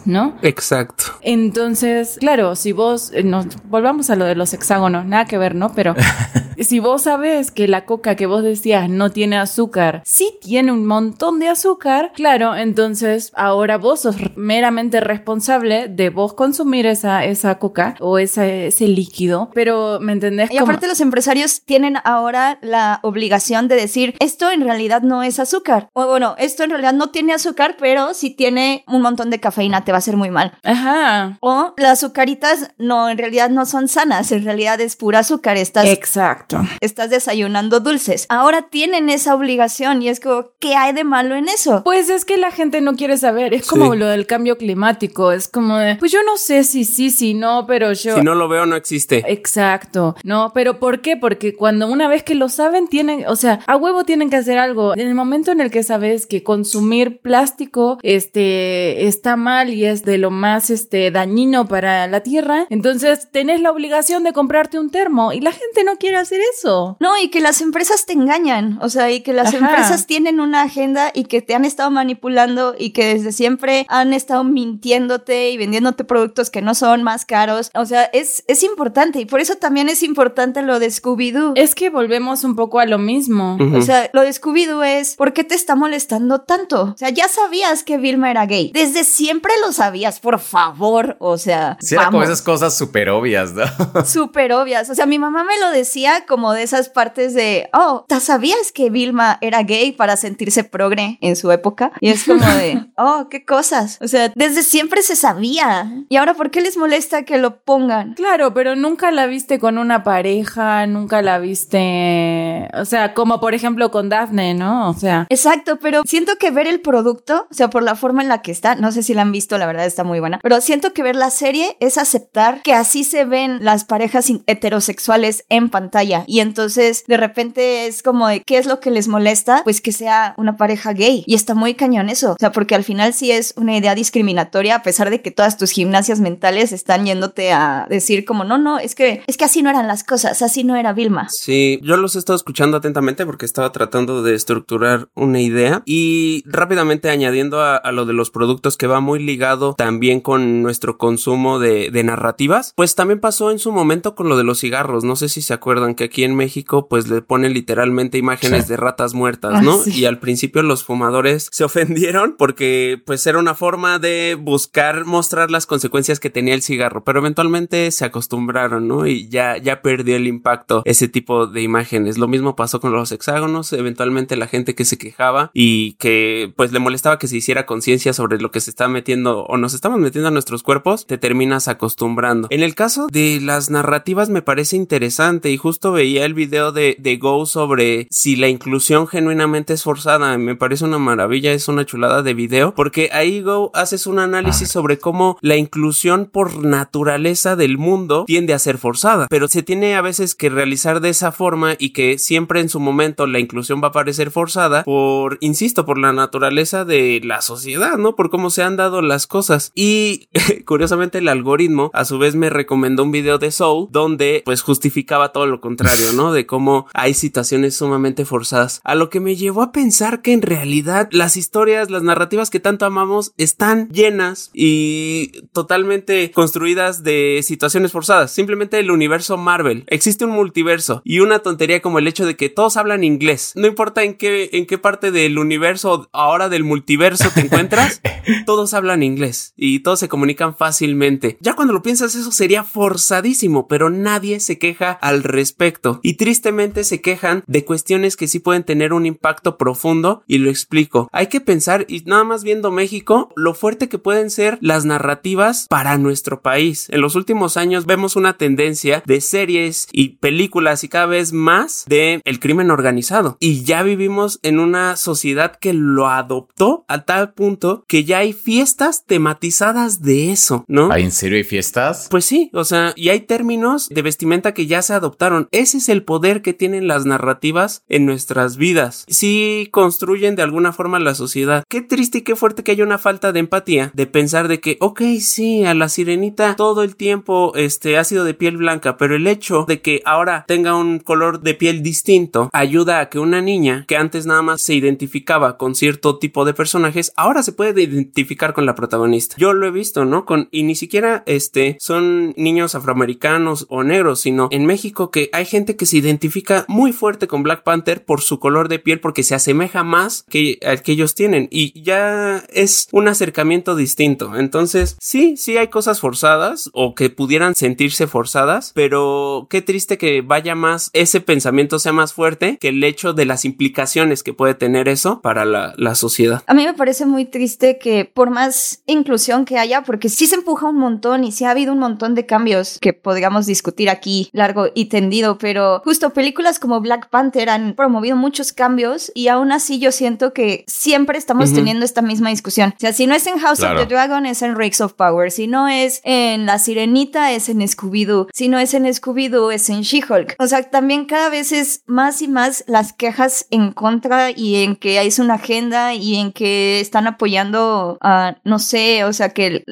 [0.04, 0.36] ¿no?
[0.42, 1.04] Exacto.
[1.22, 5.54] Entonces, claro, si vos, eh, nos volvamos a lo de los hexágonos, nada que ver,
[5.54, 5.72] ¿no?
[5.74, 5.94] Pero
[6.58, 10.86] si vos sabes que la coca que vos decías no tiene azúcar, sí tiene un
[10.86, 17.58] montón de azúcar, claro, entonces ahora vos sos meramente responsable de vos consumir esa, esa
[17.58, 20.50] coca o ese, ese líquido, pero ¿me entendés?
[20.50, 25.38] Y aparte los empresarios tienen ahora la obligación de decir, esto en realidad no es
[25.38, 29.29] azúcar, o bueno, esto en realidad no tiene azúcar, pero si tiene un montón de
[29.38, 30.52] cafeína te va a hacer muy mal.
[30.64, 31.38] Ajá.
[31.40, 35.86] O las azucaritas no, en realidad no son sanas, en realidad es pura azúcar, estás...
[35.86, 36.60] Exacto.
[36.80, 38.26] Estás desayunando dulces.
[38.28, 41.82] Ahora tienen esa obligación y es como, ¿qué hay de malo en eso?
[41.84, 45.48] Pues es que la gente no quiere saber, es como lo del cambio climático, es
[45.48, 48.16] como de, pues yo no sé si sí, si no, pero yo...
[48.16, 49.24] Si no lo veo, no existe.
[49.26, 51.16] Exacto, no, pero ¿por qué?
[51.16, 54.58] Porque cuando una vez que lo saben, tienen, o sea, a huevo tienen que hacer
[54.58, 54.94] algo.
[54.94, 60.02] En el momento en el que sabes que consumir plástico, este, está mal y es
[60.02, 64.88] de lo más, este, dañino para la tierra, entonces tenés la obligación de comprarte un
[64.88, 66.96] termo y la gente no quiere hacer eso.
[67.00, 69.58] No, y que las empresas te engañan, o sea, y que las Ajá.
[69.58, 74.14] empresas tienen una agenda y que te han estado manipulando y que desde siempre han
[74.14, 77.70] estado mintiéndote y vendiéndote productos que no son más caros.
[77.74, 81.52] O sea, es, es importante y por eso también es importante lo de Scooby-Doo.
[81.56, 83.58] Es que volvemos un poco a lo mismo.
[83.74, 86.92] O sea, lo de Scooby-Doo es, ¿por qué te está molestando tanto?
[86.94, 88.70] O sea, ya sabías que Vilma era gay.
[88.72, 91.16] Desde siempre lo sabías, por favor.
[91.20, 93.64] O sea, Sí, era como esas cosas súper obvias, ¿no?
[94.04, 94.90] súper obvias.
[94.90, 98.72] O sea, mi mamá me lo decía como de esas partes de, oh, ¿te sabías
[98.72, 101.92] que Vilma era gay para sentirse progre en su época?
[102.00, 103.98] Y es como de, oh, qué cosas.
[104.00, 105.90] O sea, desde siempre se sabía.
[106.08, 108.14] Y ahora, ¿por qué les molesta que lo pongan?
[108.14, 113.54] Claro, pero nunca la viste con una pareja, nunca la viste, o sea, como por
[113.54, 114.90] ejemplo con Daphne, ¿no?
[114.90, 118.28] O sea, Exacto, pero siento que ver el producto, o sea, por la forma en
[118.28, 120.60] la que está, no sé si la han visto, la verdad está muy buena, pero
[120.60, 125.68] siento que ver la serie es aceptar que así se ven las parejas heterosexuales en
[125.68, 126.24] pantalla.
[126.26, 129.92] Y entonces de repente es como de qué es lo que les molesta, pues que
[129.92, 131.24] sea una pareja gay.
[131.26, 134.76] Y está muy cañón eso, o sea, porque al final sí es una idea discriminatoria
[134.76, 138.78] a pesar de que todas tus gimnasias mentales están yéndote a decir como no, no,
[138.78, 141.28] es que es que así no eran las cosas, así no era Vilma.
[141.30, 145.82] Sí, yo los he estado escuchando atentamente porque estaba tratando de estructurar una idea.
[145.84, 150.62] Y rápidamente añadiendo a, a lo de los productos que va muy ligado también con
[150.62, 154.60] nuestro consumo de, de narrativas, pues también pasó en su momento con lo de los
[154.60, 155.04] cigarros.
[155.04, 158.70] No sé si se acuerdan que aquí en México pues le ponen literalmente imágenes Sí.
[158.70, 159.78] de ratas muertas, Ah, ¿no?
[159.78, 159.92] sí.
[160.00, 165.50] Y al principio los fumadores se ofendieron porque pues era una forma de buscar mostrar
[165.50, 169.06] las consecuencias que tenía el cigarro, pero eventualmente se acostumbraron, ¿no?
[169.06, 172.18] Y ya, ya perdió el impacto ese tipo de imágenes.
[172.18, 176.72] Lo mismo pasó con los hexágonos, eventualmente la gente que se quejaba y que pues
[176.72, 179.98] le molestaba que se hiciera conciencia sobre lo que se está metiendo o nos estamos
[179.98, 182.48] metiendo a nuestros cuerpos, te terminas acostumbrando.
[182.50, 186.96] En el caso de las narrativas me parece interesante y justo veía el video de,
[186.98, 190.38] de Go sobre si la inclusión genuinamente es forzada.
[190.38, 194.68] Me parece una maravilla, es una chulada de video, porque ahí Go haces un análisis
[194.70, 199.96] sobre cómo la inclusión por naturaleza del mundo tiende a ser forzada, pero se tiene
[199.96, 203.80] a veces que realizar de esa forma y que siempre en su momento la inclusión
[203.82, 208.14] va a parecer forzada por, insisto, por la naturaleza de la sociedad, ¿no?
[208.14, 209.72] Por cómo se han dado las cosas.
[209.74, 210.28] Y
[210.66, 215.32] curiosamente el algoritmo a su vez me recomendó un video de Soul donde pues justificaba
[215.32, 216.32] todo lo contrario, ¿no?
[216.32, 218.80] De cómo hay situaciones sumamente forzadas.
[218.84, 222.60] A lo que me llevó a pensar que en realidad las historias, las narrativas que
[222.60, 228.30] tanto amamos están llenas y totalmente construidas de situaciones forzadas.
[228.30, 229.84] Simplemente el universo Marvel.
[229.86, 233.52] Existe un multiverso y una tontería como el hecho de que todos hablan inglés.
[233.54, 238.00] No importa en qué, en qué parte del universo ahora del multiverso te encuentras,
[238.50, 241.38] todos hablan inglés y todos se comunican fácilmente.
[241.40, 246.82] Ya cuando lo piensas eso sería forzadísimo, pero nadie se queja al respecto y tristemente
[246.82, 251.08] se quejan de cuestiones que sí pueden tener un impacto profundo y lo explico.
[251.12, 255.68] Hay que pensar y nada más viendo México lo fuerte que pueden ser las narrativas
[255.70, 256.88] para nuestro país.
[256.90, 261.84] En los últimos años vemos una tendencia de series y películas y cada vez más
[261.86, 267.32] de el crimen organizado y ya vivimos en una sociedad que lo adoptó a tal
[267.32, 270.90] punto que ya hay fiestas tematizadas de eso, ¿no?
[270.90, 272.08] ¿Hay en serio hay fiestas?
[272.10, 275.48] Pues sí, o sea, y hay términos de vestimenta que ya se adoptaron.
[275.52, 279.04] Ese es el poder que tienen las narrativas en nuestras vidas.
[279.08, 281.64] Si construyen de alguna forma la sociedad.
[281.68, 284.76] Qué triste y qué fuerte que haya una falta de empatía de pensar de que,
[284.80, 289.14] ok, sí, a la sirenita todo el tiempo este ha sido de piel blanca, pero
[289.16, 293.40] el hecho de que ahora tenga un color de piel distinto ayuda a que una
[293.40, 297.82] niña que antes nada más se identificaba con cierto tipo de personajes, ahora se puede
[297.82, 299.36] identificar con la protagonista.
[299.38, 300.24] Yo lo he visto, ¿no?
[300.24, 305.44] Con y ni siquiera este son niños afroamericanos o negros, sino en México que hay
[305.44, 309.22] gente que se identifica muy fuerte con Black Panther por su color de piel porque
[309.22, 314.36] se asemeja más que al que ellos tienen y ya es un acercamiento distinto.
[314.36, 320.22] Entonces, sí, sí hay cosas forzadas o que pudieran sentirse forzadas, pero qué triste que
[320.22, 324.54] vaya más, ese pensamiento sea más fuerte que el hecho de las implicaciones que puede
[324.54, 326.42] tener eso para la, la sociedad.
[326.46, 330.34] A mí me parece muy triste que por más inclusión que haya, porque sí se
[330.34, 334.28] empuja un montón y sí ha habido un montón de cambios que podríamos discutir aquí
[334.34, 339.52] largo y tendido, pero justo películas como Black Panther han promovido muchos cambios y aún
[339.52, 342.74] así yo siento que siempre estamos teniendo esta misma discusión.
[342.76, 345.30] O sea, si no es en House of the Dragon, es en Rings of Power.
[345.30, 348.28] Si no es en La Sirenita, es en Scooby-Doo.
[348.34, 350.36] Si no es en Scooby-Doo, es en She-Hulk.
[350.38, 354.76] O sea, también cada vez es más y más las quejas en contra y en
[354.76, 358.09] que hay una agenda y en que están apoyando a,
[358.44, 359.64] no sé, o sea, que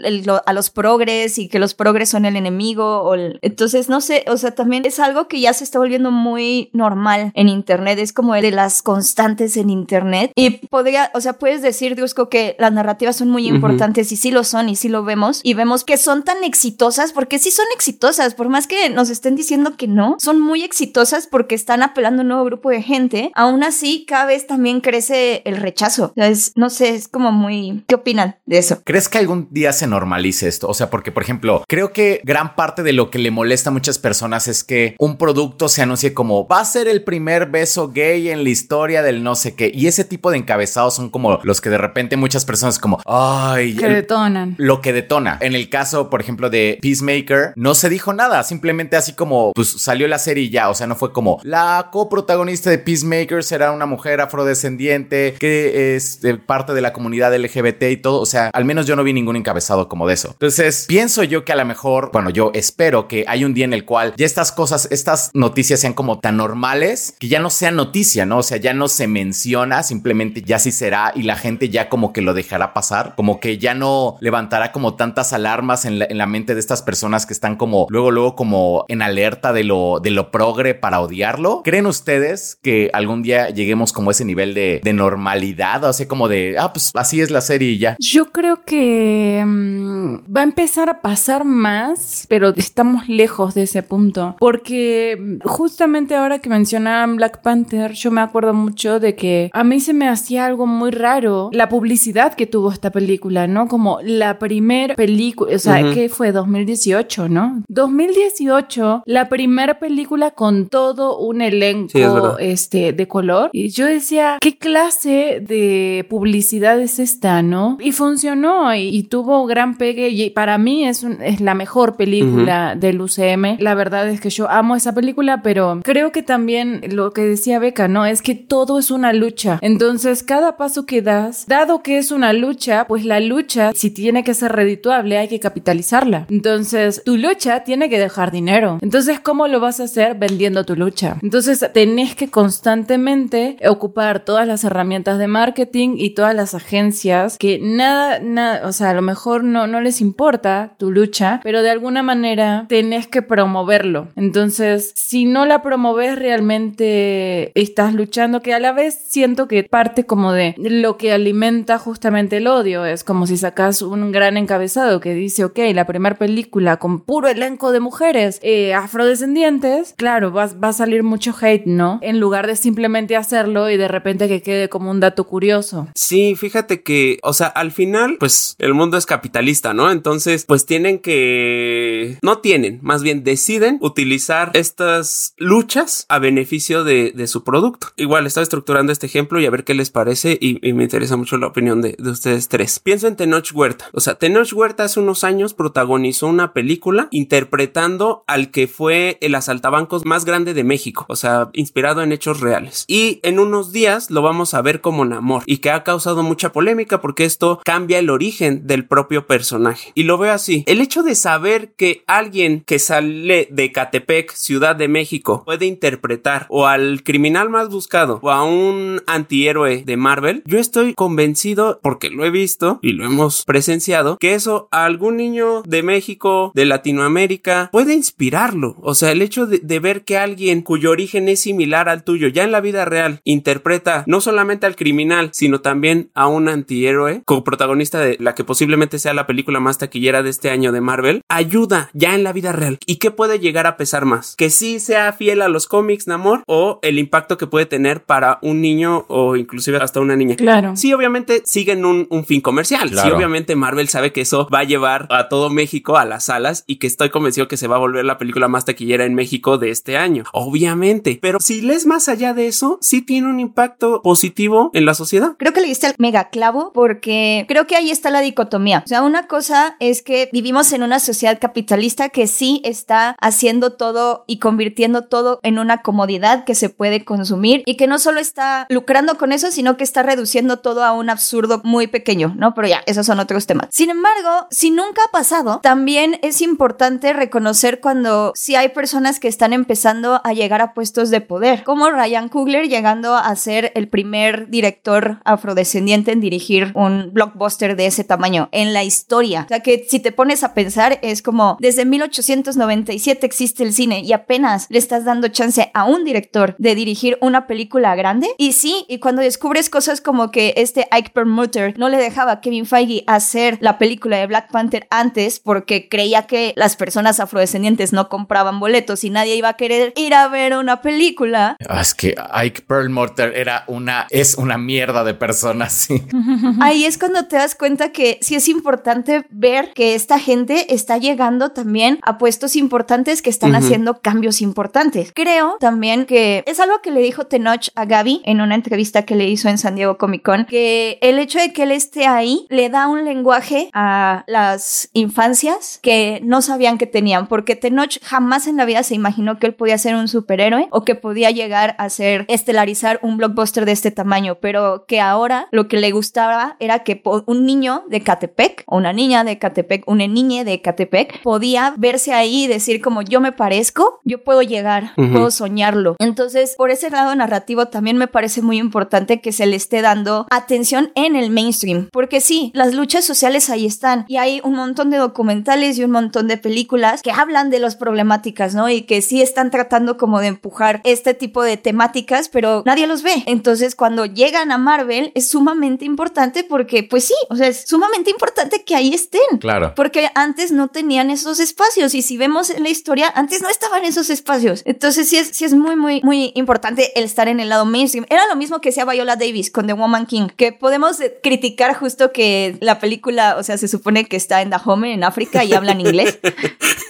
[0.47, 3.03] a los progres y que los progres son el enemigo.
[3.03, 6.71] O entonces, no sé, o sea, también es algo que ya se está volviendo muy
[6.73, 7.99] normal en Internet.
[7.99, 10.33] Es como de las constantes en Internet.
[10.35, 14.31] Y podría, o sea, puedes decir, Diosco, que las narrativas son muy importantes y sí
[14.31, 15.41] lo son y sí lo vemos.
[15.43, 19.37] Y vemos que son tan exitosas porque sí son exitosas, por más que nos estén
[19.37, 23.33] diciendo que no, son muy exitosas porque están apelando a un nuevo grupo de gente.
[23.35, 26.13] Aún así, cada vez también crece el rechazo.
[26.17, 27.85] Es, no sé, es como muy...
[27.87, 28.83] ¿Qué opinan de eso?
[28.85, 30.69] ¿Crees que algún día se normalice esto?
[30.69, 33.73] O sea, porque, por ejemplo, creo que gran parte de lo que le molesta a
[33.73, 37.91] muchas personas es que un producto se anuncie como va a ser el primer beso
[37.91, 39.71] gay en la historia del no sé qué.
[39.73, 43.77] Y ese tipo de encabezados son como los que de repente muchas personas como, ay,
[43.77, 44.55] que detonan.
[44.59, 45.39] Lo que detona.
[45.41, 49.69] En el caso, por ejemplo, de Peacemaker, no se dijo nada, simplemente así como, pues
[49.69, 53.73] salió la serie y ya, o sea, no fue como, la coprotagonista de Peacemaker será
[53.73, 58.65] una mujer afrodescendiente que es parte de la comunidad LGBT y todo, o sea, al
[58.65, 60.29] menos yo no vi ningún encabezado como de eso.
[60.33, 63.73] Entonces, pienso yo que a lo mejor, bueno, yo espero que hay un día en
[63.73, 67.71] el cual ya estas cosas, estas noticias sean como tan normales que ya no sea
[67.71, 68.39] noticia, ¿no?
[68.39, 72.13] O sea, ya no se menciona, simplemente ya sí será y la gente ya como
[72.13, 76.55] que lo dejará pasar, como que ya no levantará como tantas alarmas en la, mente
[76.55, 80.31] de estas personas que están como luego, luego como en alerta de lo, de lo
[80.31, 81.63] progre para odiarlo.
[81.65, 85.85] ¿Creen ustedes que algún día lleguemos como a ese nivel de, normalidad?
[85.85, 87.97] O sea, como de, ah, pues así es la serie y ya.
[87.99, 93.83] Yo creo que mm, va a empezar a pasar más, pero estamos lejos de ese
[93.83, 94.37] punto.
[94.39, 99.65] Porque mm, justamente ahora que mencionaban Black Panther, yo me acuerdo mucho de que a
[99.65, 103.69] mí se me hacía algo muy raro la publicidad que tuvo esta película, ¿no?
[103.69, 107.63] Como la primera película, o sea, que fue 2018, ¿no?
[107.69, 113.51] 2018, la primera película con todo un elenco este, de color.
[113.53, 117.77] Y yo decía, ¿qué clase de publicidad es esta, no?
[117.81, 123.01] Y funcionó y, tuvo gran pegue y para mí es, es la mejor película del
[123.01, 123.57] UCM.
[123.59, 127.59] La verdad es que yo amo esa película pero creo que también lo que decía
[127.59, 128.07] Beca, ¿no?
[128.07, 129.59] Es que todo es una lucha.
[129.63, 134.25] Entonces, cada paso que das, dado que es una lucha, pues la lucha, si tiene
[134.25, 136.27] que ser redituable, hay que capitalizarla.
[136.31, 138.79] Entonces, tu lucha tiene que dejar dinero.
[138.81, 140.17] Entonces, ¿cómo lo vas a hacer?
[140.17, 141.17] Vendiendo tu lucha.
[141.23, 147.59] Entonces, tenés que constantemente ocupar todas las herramientas de marketing y todas las agencias que
[147.79, 151.71] nada, nada, o sea, a lo mejor no, no les importa tu lucha, pero de
[151.71, 154.09] alguna manera tenés que promoverlo.
[154.17, 160.05] Entonces, si no la promoves realmente estás luchando, que a la vez siento que parte
[160.05, 162.85] como de lo que alimenta justamente el odio.
[162.85, 167.29] Es como si sacas un gran encabezado que dice, ok, la primera película con puro
[167.29, 171.99] elenco de mujeres eh, afrodescendientes, claro, va, va a salir mucho hate, ¿no?
[172.03, 175.89] En lugar de simplemente hacerlo y de repente que quede como un dato curioso.
[175.95, 179.91] Sí, fíjate que, o sea, final, pues el mundo es capitalista, ¿no?
[179.91, 182.19] Entonces, pues tienen que...
[182.23, 187.89] No tienen, más bien deciden utilizar estas luchas a beneficio de, de su producto.
[187.97, 191.17] Igual, estaba estructurando este ejemplo y a ver qué les parece y, y me interesa
[191.17, 192.79] mucho la opinión de, de, ustedes tres.
[192.79, 193.87] Pienso en Tenoch Huerta.
[193.93, 199.35] O sea, Tenoch Huerta hace unos años protagonizó una película interpretando al que fue el
[199.35, 201.07] asaltabancos más grande de México.
[201.09, 202.85] O sea, inspirado en hechos reales.
[202.87, 206.53] Y en unos días lo vamos a ver como Namor y que ha causado mucha
[206.53, 209.93] polémica porque esto cambia el origen del propio personaje.
[209.95, 210.65] Y lo veo así.
[210.67, 216.47] El hecho de saber que alguien que sale de Catepec, Ciudad de México, puede interpretar
[216.49, 222.11] o al criminal más buscado o a un antihéroe de Marvel, yo estoy convencido, porque
[222.11, 226.65] lo he visto y lo hemos presenciado, que eso a algún niño de México, de
[226.65, 228.77] Latinoamérica, puede inspirarlo.
[228.81, 232.29] O sea, el hecho de, de ver que alguien cuyo origen es similar al tuyo,
[232.29, 237.23] ya en la vida real, interpreta no solamente al criminal, sino también a un antihéroe,
[237.49, 241.23] protagonista de la que posiblemente sea la película más taquillera de este año de Marvel,
[241.31, 242.79] ayuda ya en la vida real.
[242.85, 244.37] ¿Y qué puede llegar a pesar más?
[244.37, 248.39] Que sí sea fiel a los cómics, Namor, o el impacto que puede tener para
[248.43, 250.37] un niño o inclusive hasta una niña.
[250.37, 250.77] Claro.
[250.77, 252.91] Sí, obviamente siguen un, un fin comercial.
[252.91, 253.09] Claro.
[253.09, 256.65] Sí, obviamente Marvel sabe que eso va a llevar a todo México a las salas
[256.67, 259.57] y que estoy convencido que se va a volver la película más taquillera en México
[259.57, 260.25] de este año.
[260.33, 261.19] Obviamente.
[261.23, 265.37] Pero si lees más allá de eso, sí tiene un impacto positivo en la sociedad.
[265.39, 268.83] Creo que le diste el mega clavo porque creo que ahí está la dicotomía.
[268.85, 273.73] O sea, una cosa es que vivimos en una sociedad capitalista que sí está haciendo
[273.75, 278.21] todo y convirtiendo todo en una comodidad que se puede consumir y que no solo
[278.21, 282.55] está lucrando con eso, sino que está reduciendo todo a un absurdo muy pequeño, ¿no?
[282.55, 283.69] Pero ya, esos son otros temas.
[283.71, 289.29] Sin embargo, si nunca ha pasado, también es importante reconocer cuando sí hay personas que
[289.29, 293.89] están empezando a llegar a puestos de poder, como Ryan Coogler llegando a ser el
[293.89, 299.43] primer director afrodescendiente en dirigir un blockbuster de ese tamaño en la historia.
[299.45, 304.01] O sea que si te pones a pensar es como desde 1897 existe el cine
[304.01, 308.29] y apenas le estás dando chance a un director de dirigir una película grande.
[308.39, 312.41] Y sí, y cuando descubres cosas como que este Ike Perlmutter no le dejaba a
[312.41, 317.93] Kevin Feige hacer la película de Black Panther antes porque creía que las personas afrodescendientes
[317.93, 321.57] no compraban boletos y nadie iba a querer ir a ver una película.
[321.69, 326.03] Ah, es que Ike Perlmutter era una, es una mierda de persona, sí.
[326.61, 330.99] Ahí es cuando te das cuenta que sí es importante ver que esta gente está
[330.99, 333.59] llegando también a puestos importantes que están Ujú.
[333.59, 335.13] haciendo cambios importantes.
[335.15, 339.17] Creo también que es algo que le dijo Tenoch a Gaby en una entrevista que
[339.17, 342.47] le hizo en San Diego Comic Con, que el hecho de que él esté ahí
[342.49, 348.47] le da un lenguaje a las infancias que no sabían que tenían, porque Tenoch jamás
[348.47, 351.75] en la vida se imaginó que él podía ser un superhéroe o que podía llegar
[351.79, 356.57] a ser estelarizar un blockbuster de este tamaño, pero que ahora lo que le gustaba
[356.61, 361.23] era que un niño de Catepec, o una niña de Catepec, una niña de Catepec,
[361.23, 365.13] podía verse ahí y decir como yo me parezco, yo puedo llegar, Ujú.
[365.13, 365.97] puedo soñarlo.
[365.99, 370.27] Entonces, por ese lado narrativo también me parece muy importante que se le esté dando
[370.31, 374.91] atención en el mainstream, porque sí, las luchas sociales ahí están y hay un montón
[374.91, 378.69] de documentales y un montón de películas que hablan de las problemáticas, ¿no?
[378.69, 383.03] Y que sí están tratando como de empujar este tipo de temáticas, pero nadie los
[383.03, 383.23] ve.
[383.27, 388.11] Entonces, cuando llegan a Marvel es sumamente importante porque, pues sí, o sea, es sumamente
[388.11, 389.39] importante que ahí estén.
[389.41, 389.75] Claro.
[389.75, 393.85] Porque antes no tenían esos espacios y si vemos en la historia, antes no estaban
[393.85, 394.63] esos espacios.
[394.65, 398.07] Entonces sí es, sí es muy, muy, muy importante el estar en el lado mainstream.
[398.09, 402.13] Era lo mismo que decía Viola Davis con The Woman King, que podemos criticar justo
[402.13, 405.81] que la película, o sea, se supone que está en Dahomey, en África, y hablan
[405.81, 406.19] inglés.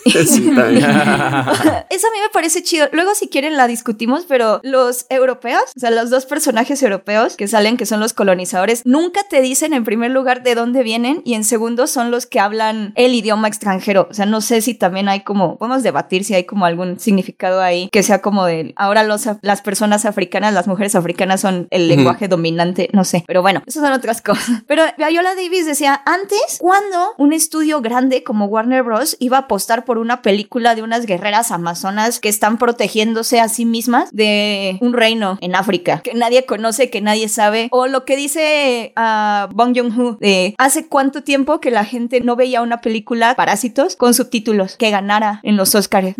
[0.08, 0.50] Sí.
[1.90, 2.88] Eso a mí me parece chido.
[2.92, 7.46] Luego, si quieren, la discutimos, pero los europeos, o sea, los dos personajes europeos que
[7.46, 11.32] salen, que son los colonizadores, nunca te dicen en primer lugar de dónde vienen y
[11.32, 14.06] en segundo son los que hablan el idioma extranjero.
[14.10, 17.62] O sea, no sé si también hay como, podemos debatir si hay como algún significado
[17.62, 21.88] ahí que sea como de ahora los, las personas africanas, las mujeres africanas son el
[21.88, 24.62] lenguaje dominante, no sé, pero bueno, esas son otras cosas.
[24.66, 29.16] Pero Viola Davis decía, antes, cuando un estudio grande como Warner Bros.
[29.20, 33.64] iba a apostar por una película de unas guerreras amazonas que están protegiéndose a sí
[33.64, 38.16] mismas de un reino en África que nadie conoce, que nadie sabe, o lo que
[38.16, 43.34] dice a Bong Joon-ho de hace cuánto tiempo que la gente no veía una película
[43.34, 46.14] Parásitos con subtítulos que ganara en los Oscars,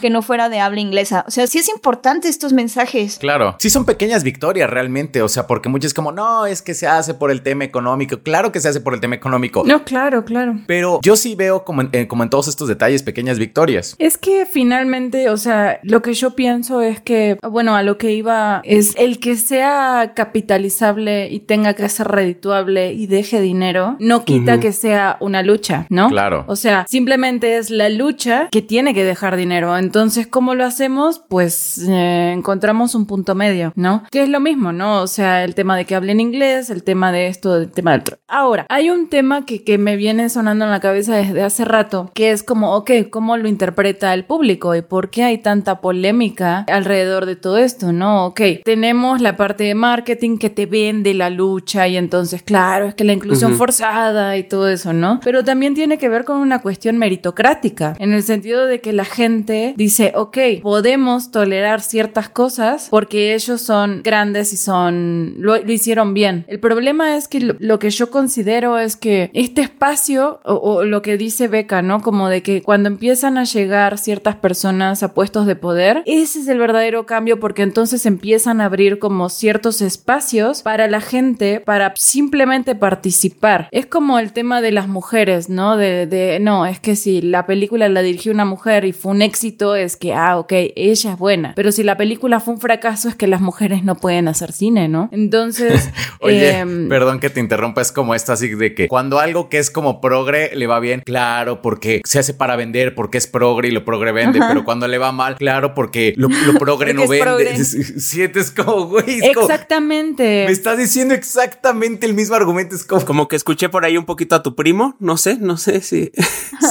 [0.00, 1.24] que no fuera de habla inglesa.
[1.26, 3.18] O sea, sí es importante estos mensajes.
[3.18, 6.86] Claro, sí son pequeñas victorias realmente, o sea, porque muchos como, no, es que se
[6.86, 8.18] hace por el tema económico.
[8.18, 9.62] Claro que se hace por el tema económico.
[9.66, 10.58] No, claro, claro.
[10.66, 13.94] Pero yo sí veo como en, eh, como en todos estos detalles pequeñas victorias.
[13.98, 18.12] Es que finalmente, o sea, lo que yo pienso es que, bueno, a lo que
[18.12, 24.24] iba es el que sea capitalizable y tenga que ser redituable y deje dinero, no
[24.24, 26.08] quita que sea una lucha, ¿no?
[26.08, 26.44] Claro.
[26.46, 29.76] O sea, simplemente es la lucha que tiene que dejar dinero.
[29.76, 31.20] Entonces, ¿cómo lo hacemos?
[31.28, 34.04] Pues eh, encontramos un punto medio, ¿no?
[34.10, 35.02] Que es lo mismo, ¿no?
[35.02, 38.02] O sea, el tema de que hablen inglés, el tema de esto, el tema del...
[38.28, 42.10] Ahora, hay un tema que, que me viene sonando en la cabeza desde hace rato,
[42.14, 44.74] que es como, ok, ¿cómo lo interpreta el público?
[44.74, 48.26] ¿Y por qué hay tanta polémica alrededor de todo esto, no?
[48.26, 52.94] Ok, tenemos la parte de marketing que te vende la lucha y entonces, claro, es
[52.94, 55.20] que la inclusión forzada y todo eso, ¿no?
[55.22, 59.04] Pero también tiene que ver con una cuestión meritocrática, en el sentido de que la
[59.04, 65.72] gente dice, ok, podemos tolerar ciertas cosas porque ellos son grandes y son, lo, lo
[65.72, 66.44] hicieron bien.
[66.48, 70.84] El problema es que lo, lo, que yo considero es que este espacio, o, o
[70.84, 72.00] lo que dice Beca, ¿no?
[72.00, 76.48] Como de que cuando empiezan a llegar ciertas personas a puestos de poder, ese es
[76.48, 81.92] el verdadero cambio porque entonces empiezan a abrir como ciertos espacios para la gente para
[81.96, 83.68] simplemente participar.
[83.70, 85.76] Es como el tema de las mujeres, ¿no?
[85.76, 89.22] De, de no, es que si la película la dirigió una mujer y fue un
[89.22, 91.52] éxito, es que, ah, ok, ella es buena.
[91.56, 94.88] Pero si la película fue un fracaso, es que las mujeres no pueden hacer cine,
[94.88, 95.08] ¿no?
[95.12, 95.90] Entonces...
[96.20, 99.58] Oye, eh, perdón que te interrumpa, es como esto así de que cuando algo que
[99.58, 103.68] es como progre le va bien, claro, porque se hace para vender, porque es progre
[103.68, 104.48] y lo progre vende, Ajá.
[104.48, 107.64] pero cuando le va mal, claro, porque lo, lo progre no vende.
[107.64, 109.20] Sientes como, güey.
[109.22, 110.44] Exactamente.
[110.46, 112.53] me estás diciendo exactamente el mismo argumento.
[112.88, 113.04] Como...
[113.04, 116.10] como que escuché por ahí un poquito a tu primo, no sé, no sé si.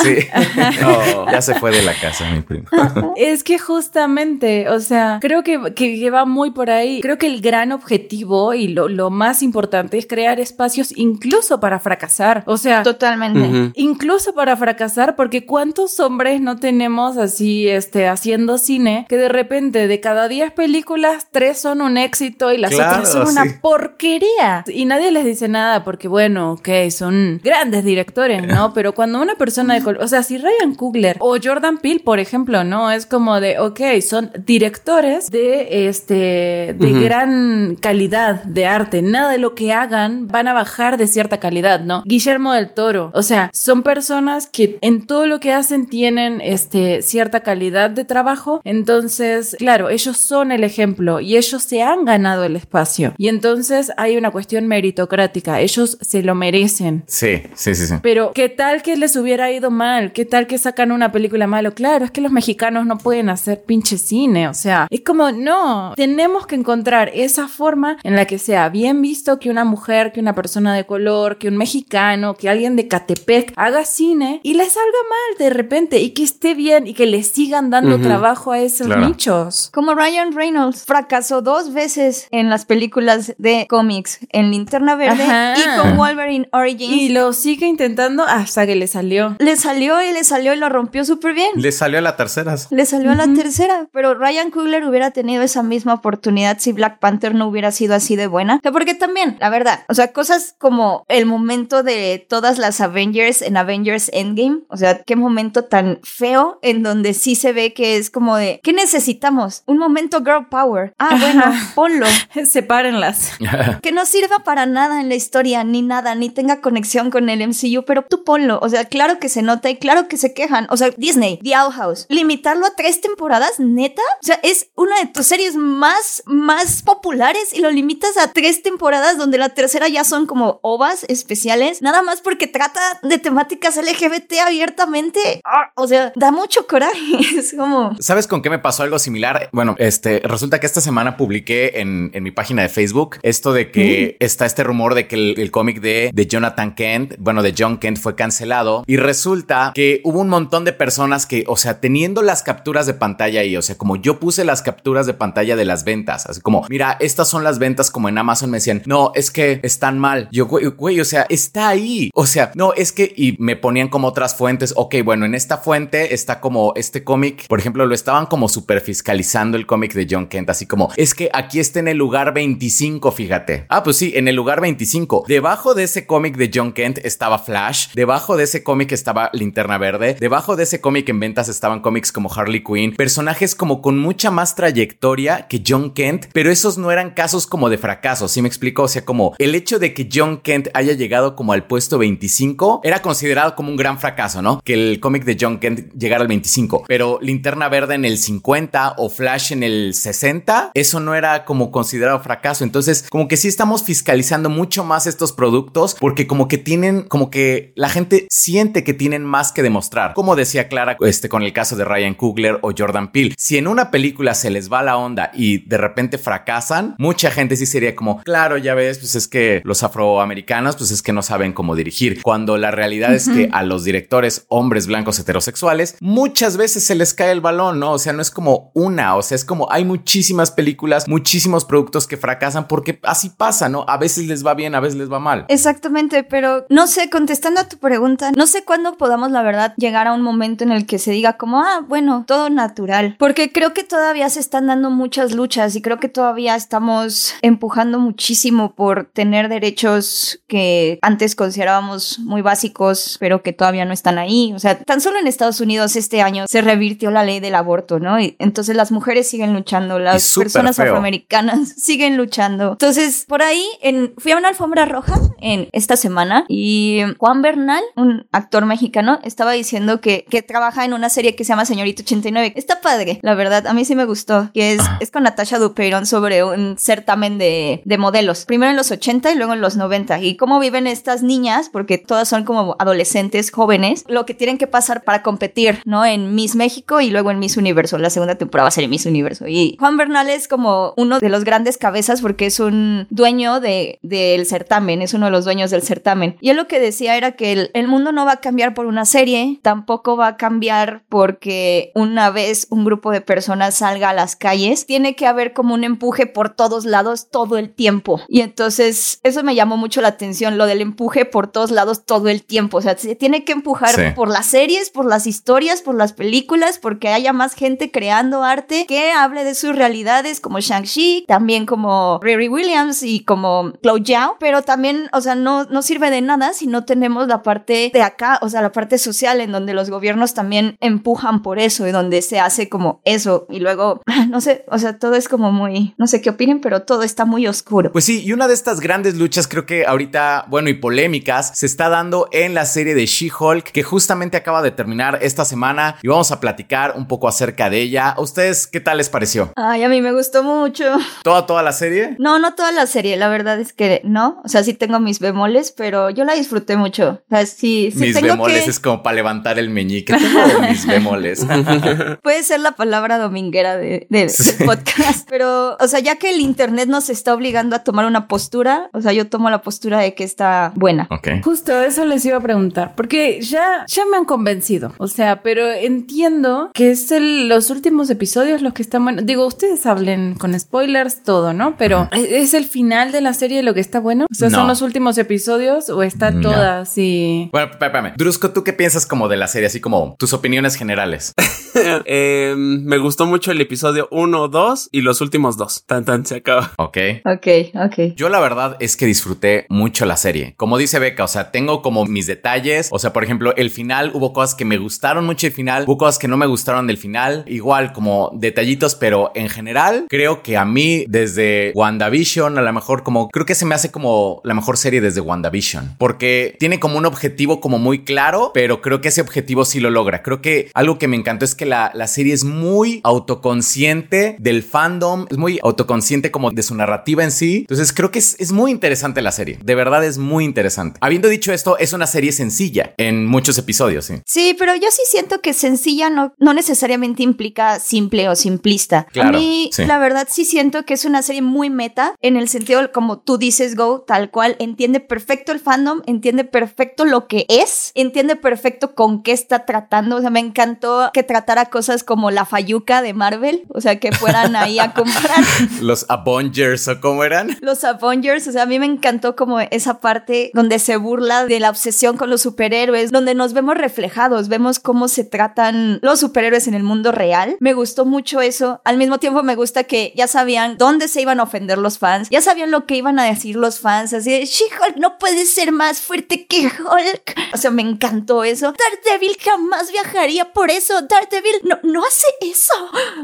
[0.01, 0.17] Sí.
[0.81, 2.67] No, ya se fue de la casa mi primo.
[3.17, 6.99] es que justamente, o sea, creo que, que, va muy por ahí.
[7.01, 11.79] Creo que el gran objetivo y lo, lo, más importante es crear espacios incluso para
[11.79, 12.43] fracasar.
[12.47, 13.39] O sea, totalmente.
[13.39, 13.71] Uh -huh.
[13.75, 19.87] Incluso para fracasar, porque cuántos hombres no tenemos así, este, haciendo cine, que de repente
[19.87, 24.63] de cada 10 películas, 3 son un éxito y las claro, otras son una porquería.
[24.67, 28.73] Y nadie les dice nada porque, bueno, ok, son grandes directores, ¿no?
[28.73, 32.63] Pero cuando una persona de o sea, si Ryan Coogler o Jordan Peele, por ejemplo,
[32.63, 32.91] ¿no?
[32.91, 37.03] Es como de, ok, son directores de, este, de uh -huh.
[37.03, 39.01] gran calidad de arte.
[39.01, 42.03] Nada de lo que hagan van a bajar de cierta calidad, ¿no?
[42.05, 47.01] Guillermo del Toro, o sea, son personas que en todo lo que hacen tienen, este,
[47.01, 48.61] cierta calidad de trabajo.
[48.63, 53.13] Entonces, claro, ellos son el ejemplo y ellos se han ganado el espacio.
[53.17, 55.61] Y entonces hay una cuestión meritocrática.
[55.63, 57.03] Ellos se lo merecen.
[57.07, 57.95] Sí, sí, sí, sí.
[58.01, 60.11] Pero, ¿qué tal que les hubiera ido mal?
[60.11, 61.73] ¿Qué tal que sacan una película malo?
[61.73, 64.47] Claro, es que los mexicanos no pueden hacer pinche cine.
[64.49, 69.01] O sea, es como, no, tenemos que encontrar esa forma en la que sea bien
[69.01, 72.87] visto que una mujer, que una persona de color, que un mexicano, que alguien de
[72.87, 77.05] Catepec haga cine y le salga mal de repente y que esté bien y que
[77.05, 78.03] le sigan dando uh -huh.
[78.03, 79.07] trabajo a esos claro.
[79.07, 79.69] nichos.
[79.73, 85.52] Como Ryan Reynolds fracasó dos veces en las películas de cómics, en Linterna Verde Ajá.
[85.57, 86.93] Y con Wolverine Origins.
[86.93, 89.35] Y lo sigue intentando hasta que le salió.
[89.39, 91.51] Le salió y le salió y lo rompió súper bien.
[91.55, 92.55] Le salió a la tercera.
[92.69, 93.21] Le salió uh -huh.
[93.21, 97.47] a la tercera, pero Ryan Coogler hubiera tenido esa misma oportunidad si Black Panther no
[97.47, 98.59] hubiera sido así de buena.
[98.71, 103.57] Porque también, la verdad, o sea, cosas como el momento de todas las Avengers en
[103.57, 108.09] Avengers Endgame, o sea, qué momento tan feo en donde sí se ve que es
[108.09, 109.63] como de, ¿qué necesitamos?
[109.65, 110.93] Un momento girl power.
[110.99, 111.43] Ah, bueno,
[111.75, 112.05] ponlo.
[112.45, 113.31] Sepárenlas.
[113.81, 117.47] que no sirva para nada en la historia, ni nada, ni tenga conexión con el
[117.47, 118.59] MCU, pero tú ponlo.
[118.61, 120.67] O sea, claro que se nota y claro que se quejan.
[120.69, 124.01] O sea, Disney, The Owl House, limitarlo a tres temporadas, neta.
[124.21, 128.63] O sea, es una de tus series más, más populares y lo limitas a tres
[128.63, 133.77] temporadas donde la tercera ya son como ovas especiales, nada más porque trata de temáticas
[133.77, 135.41] LGBT abiertamente.
[135.43, 136.93] Ah, o sea, da mucho coraje.
[137.33, 137.95] Es como.
[137.99, 139.49] ¿Sabes con qué me pasó algo similar?
[139.51, 143.71] Bueno, este resulta que esta semana publiqué en, en mi página de Facebook esto de
[143.71, 144.23] que mm.
[144.23, 147.77] está este rumor de que el, el cómic de, de Jonathan Kent, bueno, de John
[147.77, 152.21] Kent fue cancelado y resulta que hubo un montón de personas que, o sea, teniendo
[152.21, 155.65] las capturas de pantalla ahí, o sea, como yo puse las capturas de pantalla de
[155.65, 159.11] las ventas, así como, mira, estas son las ventas como en Amazon me decían, no,
[159.15, 160.27] es que están mal.
[160.31, 162.09] Yo, güey, güey, o sea, está ahí.
[162.13, 165.57] O sea, no, es que, y me ponían como otras fuentes, ok, bueno, en esta
[165.57, 170.07] fuente está como este cómic, por ejemplo, lo estaban como super fiscalizando el cómic de
[170.09, 173.65] John Kent, así como, es que aquí está en el lugar 25, fíjate.
[173.69, 175.22] Ah, pues sí, en el lugar 25.
[175.27, 179.77] Debajo de ese cómic de John Kent estaba Flash, debajo de ese cómic estaba Linterna
[179.77, 183.99] Verde, debajo de ese cómic en ventas estaban cómics como Harley Quinn, personajes como con
[183.99, 188.41] mucha más trayectoria que John Kent, pero esos no eran casos como de fracaso, ¿sí
[188.41, 188.83] me explico?
[188.83, 192.81] O sea, como el hecho de que John Kent haya llegado como al puesto 25
[192.83, 194.61] era considerado como un gran fracaso, ¿no?
[194.63, 198.95] Que el cómic de John Kent llegara al 25, pero Linterna Verde en el 50
[198.97, 202.63] o Flash en el 60, eso no era como considerado fracaso.
[202.63, 207.29] Entonces, como que sí estamos fiscalizando mucho más estos productos porque como que tienen, como
[207.29, 210.13] que la gente siente que tienen más que demostrar.
[210.13, 213.67] Como decía Clara, este, con el caso de Ryan Coogler o Jordan Peele, si en
[213.67, 217.95] una película se les va la onda y de repente fracasan, mucha gente sí sería
[217.95, 221.75] como, claro, ya ves, pues es que los afroamericanos, pues es que no saben cómo
[221.75, 222.21] dirigir.
[222.21, 227.13] Cuando la realidad es que a los directores hombres blancos heterosexuales, muchas veces se les
[227.13, 227.93] cae el balón, ¿no?
[227.93, 232.07] O sea, no es como una, o sea, es como hay muchísimas películas, muchísimos productos
[232.07, 233.85] que fracasan porque así pasa, ¿no?
[233.87, 235.45] A veces les va bien, a veces les va mal.
[235.49, 240.07] Exactamente, pero no sé, contestando a tu pregunta, no sé cuándo podamos, la verdad, llegar
[240.07, 243.73] a un momento en el que se diga como, ah, bueno, todo natural, porque creo
[243.73, 249.05] que todavía se están dando muchas luchas y creo que todavía estamos empujando muchísimo por
[249.05, 254.53] tener derechos que antes considerábamos muy básicos, pero que todavía no están ahí.
[254.53, 257.99] O sea, tan solo en Estados Unidos este año se revirtió la ley del aborto,
[257.99, 258.19] ¿no?
[258.19, 262.71] Y entonces las mujeres siguen luchando, las personas afroamericanas siguen luchando.
[262.71, 267.83] Entonces, por ahí en, fui a una alfombra roja en esta semana y Juan Bernal,
[267.95, 272.03] un actor mexicano, estaba diciendo que, que trabaja en una serie que se llama Señorita
[272.03, 272.53] 89.
[272.55, 276.05] Está padre, la verdad, a mí sí me gustó, que es, es con Natasha Dupeyron
[276.05, 280.19] sobre un certamen de, de modelos, primero en los 80 y luego en los 90,
[280.21, 284.67] y cómo viven estas niñas, porque todas son como adolescentes jóvenes, lo que tienen que
[284.67, 286.05] pasar para competir, ¿no?
[286.05, 287.97] En Miss México y luego en Miss Universo.
[287.97, 289.47] La segunda temporada va a ser en Miss Universo.
[289.47, 293.99] Y Juan Bernal es como uno de los grandes cabezas porque es un dueño de,
[294.01, 296.37] del certamen, es uno de los dueños del certamen.
[296.41, 298.85] Y él lo que decía era que el, el mundo no va a cambiar por
[298.85, 304.13] una serie, tampoco va a cambiar porque una vez un grupo de personas salga a
[304.13, 308.19] las calles, tiene que haber como un empuje por todos lados todo el tiempo.
[308.27, 312.29] Y entonces eso me llamó mucho la atención, lo del empuje por todos lados todo
[312.29, 312.77] el tiempo.
[312.77, 314.01] O sea, se tiene que empujar Sí.
[314.15, 318.85] por las series, por las historias, por las películas, porque haya más gente creando arte
[318.87, 324.37] que hable de sus realidades, como Shang-Chi, también como Riri Williams y como Chloe Zhao.
[324.39, 328.01] Pero también, o sea, no, no sirve de nada si no tenemos la parte de
[328.01, 331.91] acá, o sea, la parte social en donde los gobiernos también empujan por eso y
[331.91, 333.45] donde se hace como eso.
[333.49, 336.83] Y luego, no sé, o sea, todo es como muy, no sé qué opinen, pero
[336.83, 337.91] todo está muy oscuro.
[337.91, 341.65] Pues sí, y una de estas grandes luchas creo que ahorita, bueno, y polémicas, se
[341.65, 346.07] está dando en la serie de She-Hulk, que justamente acaba de terminar esta semana y
[346.07, 348.09] vamos a platicar un poco acerca de ella.
[348.09, 349.51] ¿A ustedes qué tal les pareció?
[349.55, 350.85] Ay, a mí me gustó mucho.
[351.23, 352.15] ¿Toda, toda la serie?
[352.19, 354.41] No, no toda la serie, la verdad es que no.
[354.43, 357.21] O sea, sí tengo mis bemoles, pero yo la disfruté mucho.
[357.25, 358.69] O sea, sí, sí mis tengo bemoles que...
[358.71, 360.13] es como para levantar el meñique.
[360.13, 361.45] Tengo mis bemoles.
[362.21, 365.27] Puede ser la palabra dominguera de, de- del podcast.
[365.29, 369.01] Pero, o sea, ya que el internet nos está obligando a tomar una postura, o
[369.01, 371.07] sea, yo tomo la postura de que está buena.
[371.09, 371.27] ok.
[371.43, 375.71] Justo eso les iba a preguntar, porque ya, ya me han convencido, o sea, pero
[375.71, 379.25] entiendo que es el- los últimos episodios los que están buenos.
[379.25, 381.75] Digo, ustedes hablen con spoilers, todo, ¿no?
[381.77, 384.25] Pero ¿es- ¿es el final de la serie lo que está bueno?
[384.31, 384.59] O sea, No.
[384.59, 386.41] ¿son los últimos episodios o está No.
[386.41, 387.49] toda así?
[387.51, 388.13] Bueno, espérame.
[388.17, 389.67] Drusco, ¿tú qué piensas como de la serie?
[389.67, 391.33] Así como tus opiniones generales.
[392.05, 395.83] Eh, me gustó mucho el episodio 1, 2 y los últimos dos.
[395.85, 396.71] Tan tan se acaba.
[396.77, 396.97] Ok.
[397.25, 398.15] Ok, ok.
[398.15, 400.53] Yo la verdad es que disfruté mucho la serie.
[400.55, 402.89] Como dice Beca, o sea, tengo como mis detalles.
[402.91, 405.97] O sea, por ejemplo, el final, hubo cosas que me gustaron mucho el final, hubo
[405.97, 407.43] cosas que no me gustaron del final.
[407.47, 413.03] Igual como detallitos, pero en general creo que a mí desde WandaVision, a lo mejor
[413.03, 415.95] como, creo que se me hace como la mejor serie desde WandaVision.
[415.97, 419.89] Porque tiene como un objetivo como muy claro, pero creo que ese objetivo sí lo
[419.89, 420.23] logra.
[420.23, 424.63] Creo que algo que me encantó es que la, la serie es muy autoconsciente del
[424.63, 427.59] fandom, es muy autoconsciente como de su narrativa en sí.
[427.59, 429.59] Entonces creo que es, es muy interesante la serie.
[429.63, 430.97] De verdad es muy interesante.
[431.01, 434.15] Habiendo dicho esto, es una serie sencilla en muchos episodios, sí.
[434.25, 439.07] Sí, pero yo sí siento que sencilla no, no necesariamente implica simple o simplista.
[439.11, 439.85] Claro, a mí, sí.
[439.85, 443.37] la verdad, sí siento que es una serie muy meta, en el sentido, como tú
[443.37, 448.95] dices, Go, tal cual, entiende perfecto el fandom, entiende perfecto lo que es, entiende perfecto
[448.95, 450.17] con qué está tratando.
[450.17, 454.11] O sea, me encantó que tratara cosas como la Fayuca de Marvel, o sea, que
[454.11, 455.43] fueran ahí a comprar.
[455.81, 457.57] Los Avengers o cómo eran.
[457.61, 461.59] Los Avengers, o sea, a mí me encantó como esa parte donde se burla de
[461.59, 466.67] la obsesión con los superhéroes, donde nos vemos reflejados, vemos cómo se tratan los superhéroes
[466.67, 467.55] en el mundo real.
[467.59, 468.81] Me gustó mucho eso.
[468.83, 472.29] Al mismo tiempo me gusta que ya sabían dónde se iban a ofender los fans,
[472.29, 475.71] ya sabían lo que iban a decir los fans, así de She-Hulk no puede ser
[475.71, 477.35] más fuerte que Hulk.
[477.53, 478.73] O sea, me encantó eso.
[478.73, 481.03] Daredevil jamás viajaría por eso.
[481.03, 482.73] Daredevil no, no hace eso.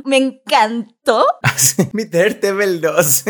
[0.05, 1.25] Me encantó.
[1.93, 3.23] Mi Daredevil 2.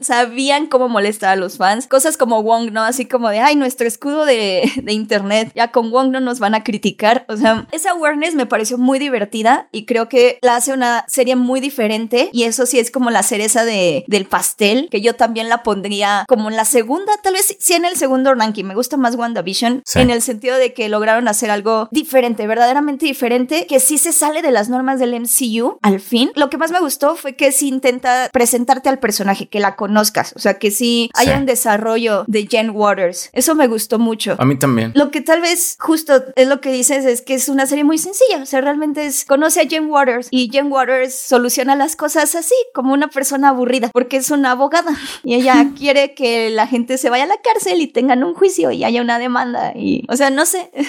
[0.00, 1.86] Sabían cómo molestar a los fans.
[1.86, 2.82] Cosas como Wong, ¿no?
[2.82, 5.50] Así como de, ay, nuestro escudo de, de internet.
[5.54, 7.24] Ya con Wong no nos van a criticar.
[7.28, 11.36] O sea, esa awareness me pareció muy divertida y creo que la hace una serie
[11.36, 12.28] muy diferente.
[12.32, 16.24] Y eso sí es como la cereza de, del pastel, que yo también la pondría
[16.28, 18.64] como en la segunda, tal vez sí en el segundo ranking.
[18.64, 20.00] Me gusta más WandaVision Sí.
[20.00, 24.42] en el sentido de que lograron hacer algo diferente, verdaderamente diferente, que sí se sale
[24.42, 26.30] de las normas del MCU al fin.
[26.34, 30.34] Lo que más me gustó fue que sí intenta presentarte al personaje, que la conozcas,
[30.36, 31.38] o sea, que sí haya Sí.
[31.40, 33.30] un desarrollo de Jen Waters.
[33.32, 34.36] Eso me gustó mucho.
[34.38, 34.92] A mí también.
[34.94, 37.96] Lo que tal vez justo es lo que dices es que es una serie muy
[37.96, 42.34] sencilla, o sea, realmente es conoce a Jen Waters y Jen Waters soluciona las cosas
[42.34, 44.92] así, como una persona aburrida, porque es una abogada
[45.24, 48.70] y ella quiere que la gente se vaya a la cárcel y tengan un juicio
[48.70, 50.70] y haya una demanda y, o sea, no sé.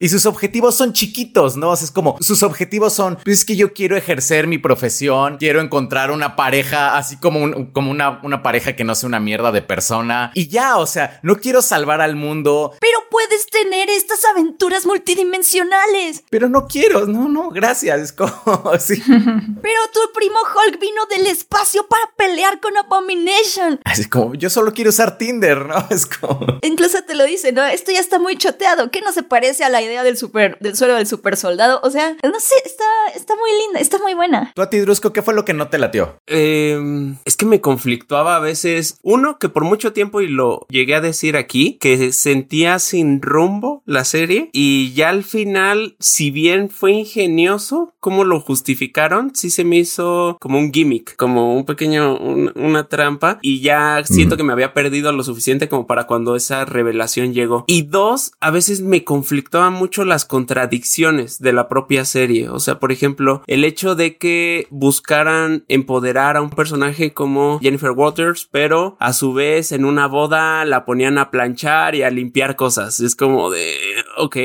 [0.00, 1.70] Y sus objetivos son chiquitos, ¿no?
[1.70, 5.36] O sea, es como, sus objetivos son, pues es que yo quiero ejercer mi profesión,
[5.38, 9.18] quiero encontrar una pareja, así como, un- como una, una pareja que no sea una
[9.20, 10.30] mierda de persona.
[10.34, 16.22] Y ya, o sea, no quiero salvar al mundo, Pero puedes tener estas aventuras multidimensionales.
[16.30, 18.00] pero no quiero, no, no, gracias.
[18.00, 18.30] Es como,
[18.78, 19.02] sí.
[19.06, 23.80] Pero tu primo Hulk vino del espacio para pelear con Abomination.
[23.84, 25.74] Así como, yo solo quiero usar Tinder, ¿no?
[25.90, 26.46] Es como...
[26.62, 27.64] Incluso te lo dice, ¿no?
[27.64, 28.90] Esto ya está muy choteado.
[28.90, 31.80] ¿Qué no se parece a la idea del super, del suelo del super soldado?
[31.82, 34.52] O sea, no sé, está, está muy linda, está muy buena.
[34.54, 36.16] Tú a ti, Drusco, ¿qué fue lo que no te latió?
[36.26, 36.78] Eh,
[37.24, 38.98] es que me conflictuaba a veces.
[39.02, 43.82] Uno, que por mucho tiempo, y lo llegué a decir aquí, que sentía sin rumbo
[43.86, 44.50] la serie.
[44.52, 50.36] Y ya al final, si bien fue ingenioso, como lo justificaron, sí se me hizo
[50.40, 53.38] como un gimmick, como un pequeño, un- una trampa.
[53.42, 57.64] Y ya siento que me había perdido lo suficiente como para cuando esa revelación llegó.
[57.66, 62.48] Y dos, a veces me conflictaban mucho las contradicciones de la propia serie.
[62.48, 67.92] O sea, por ejemplo, el hecho de que buscaran empoderar a un personaje como Jennifer
[67.92, 72.56] Waters, pero a su vez en una boda la ponían a planchar y a limpiar
[72.56, 73.00] cosas.
[73.00, 73.74] Es como de,
[74.18, 74.36] ok.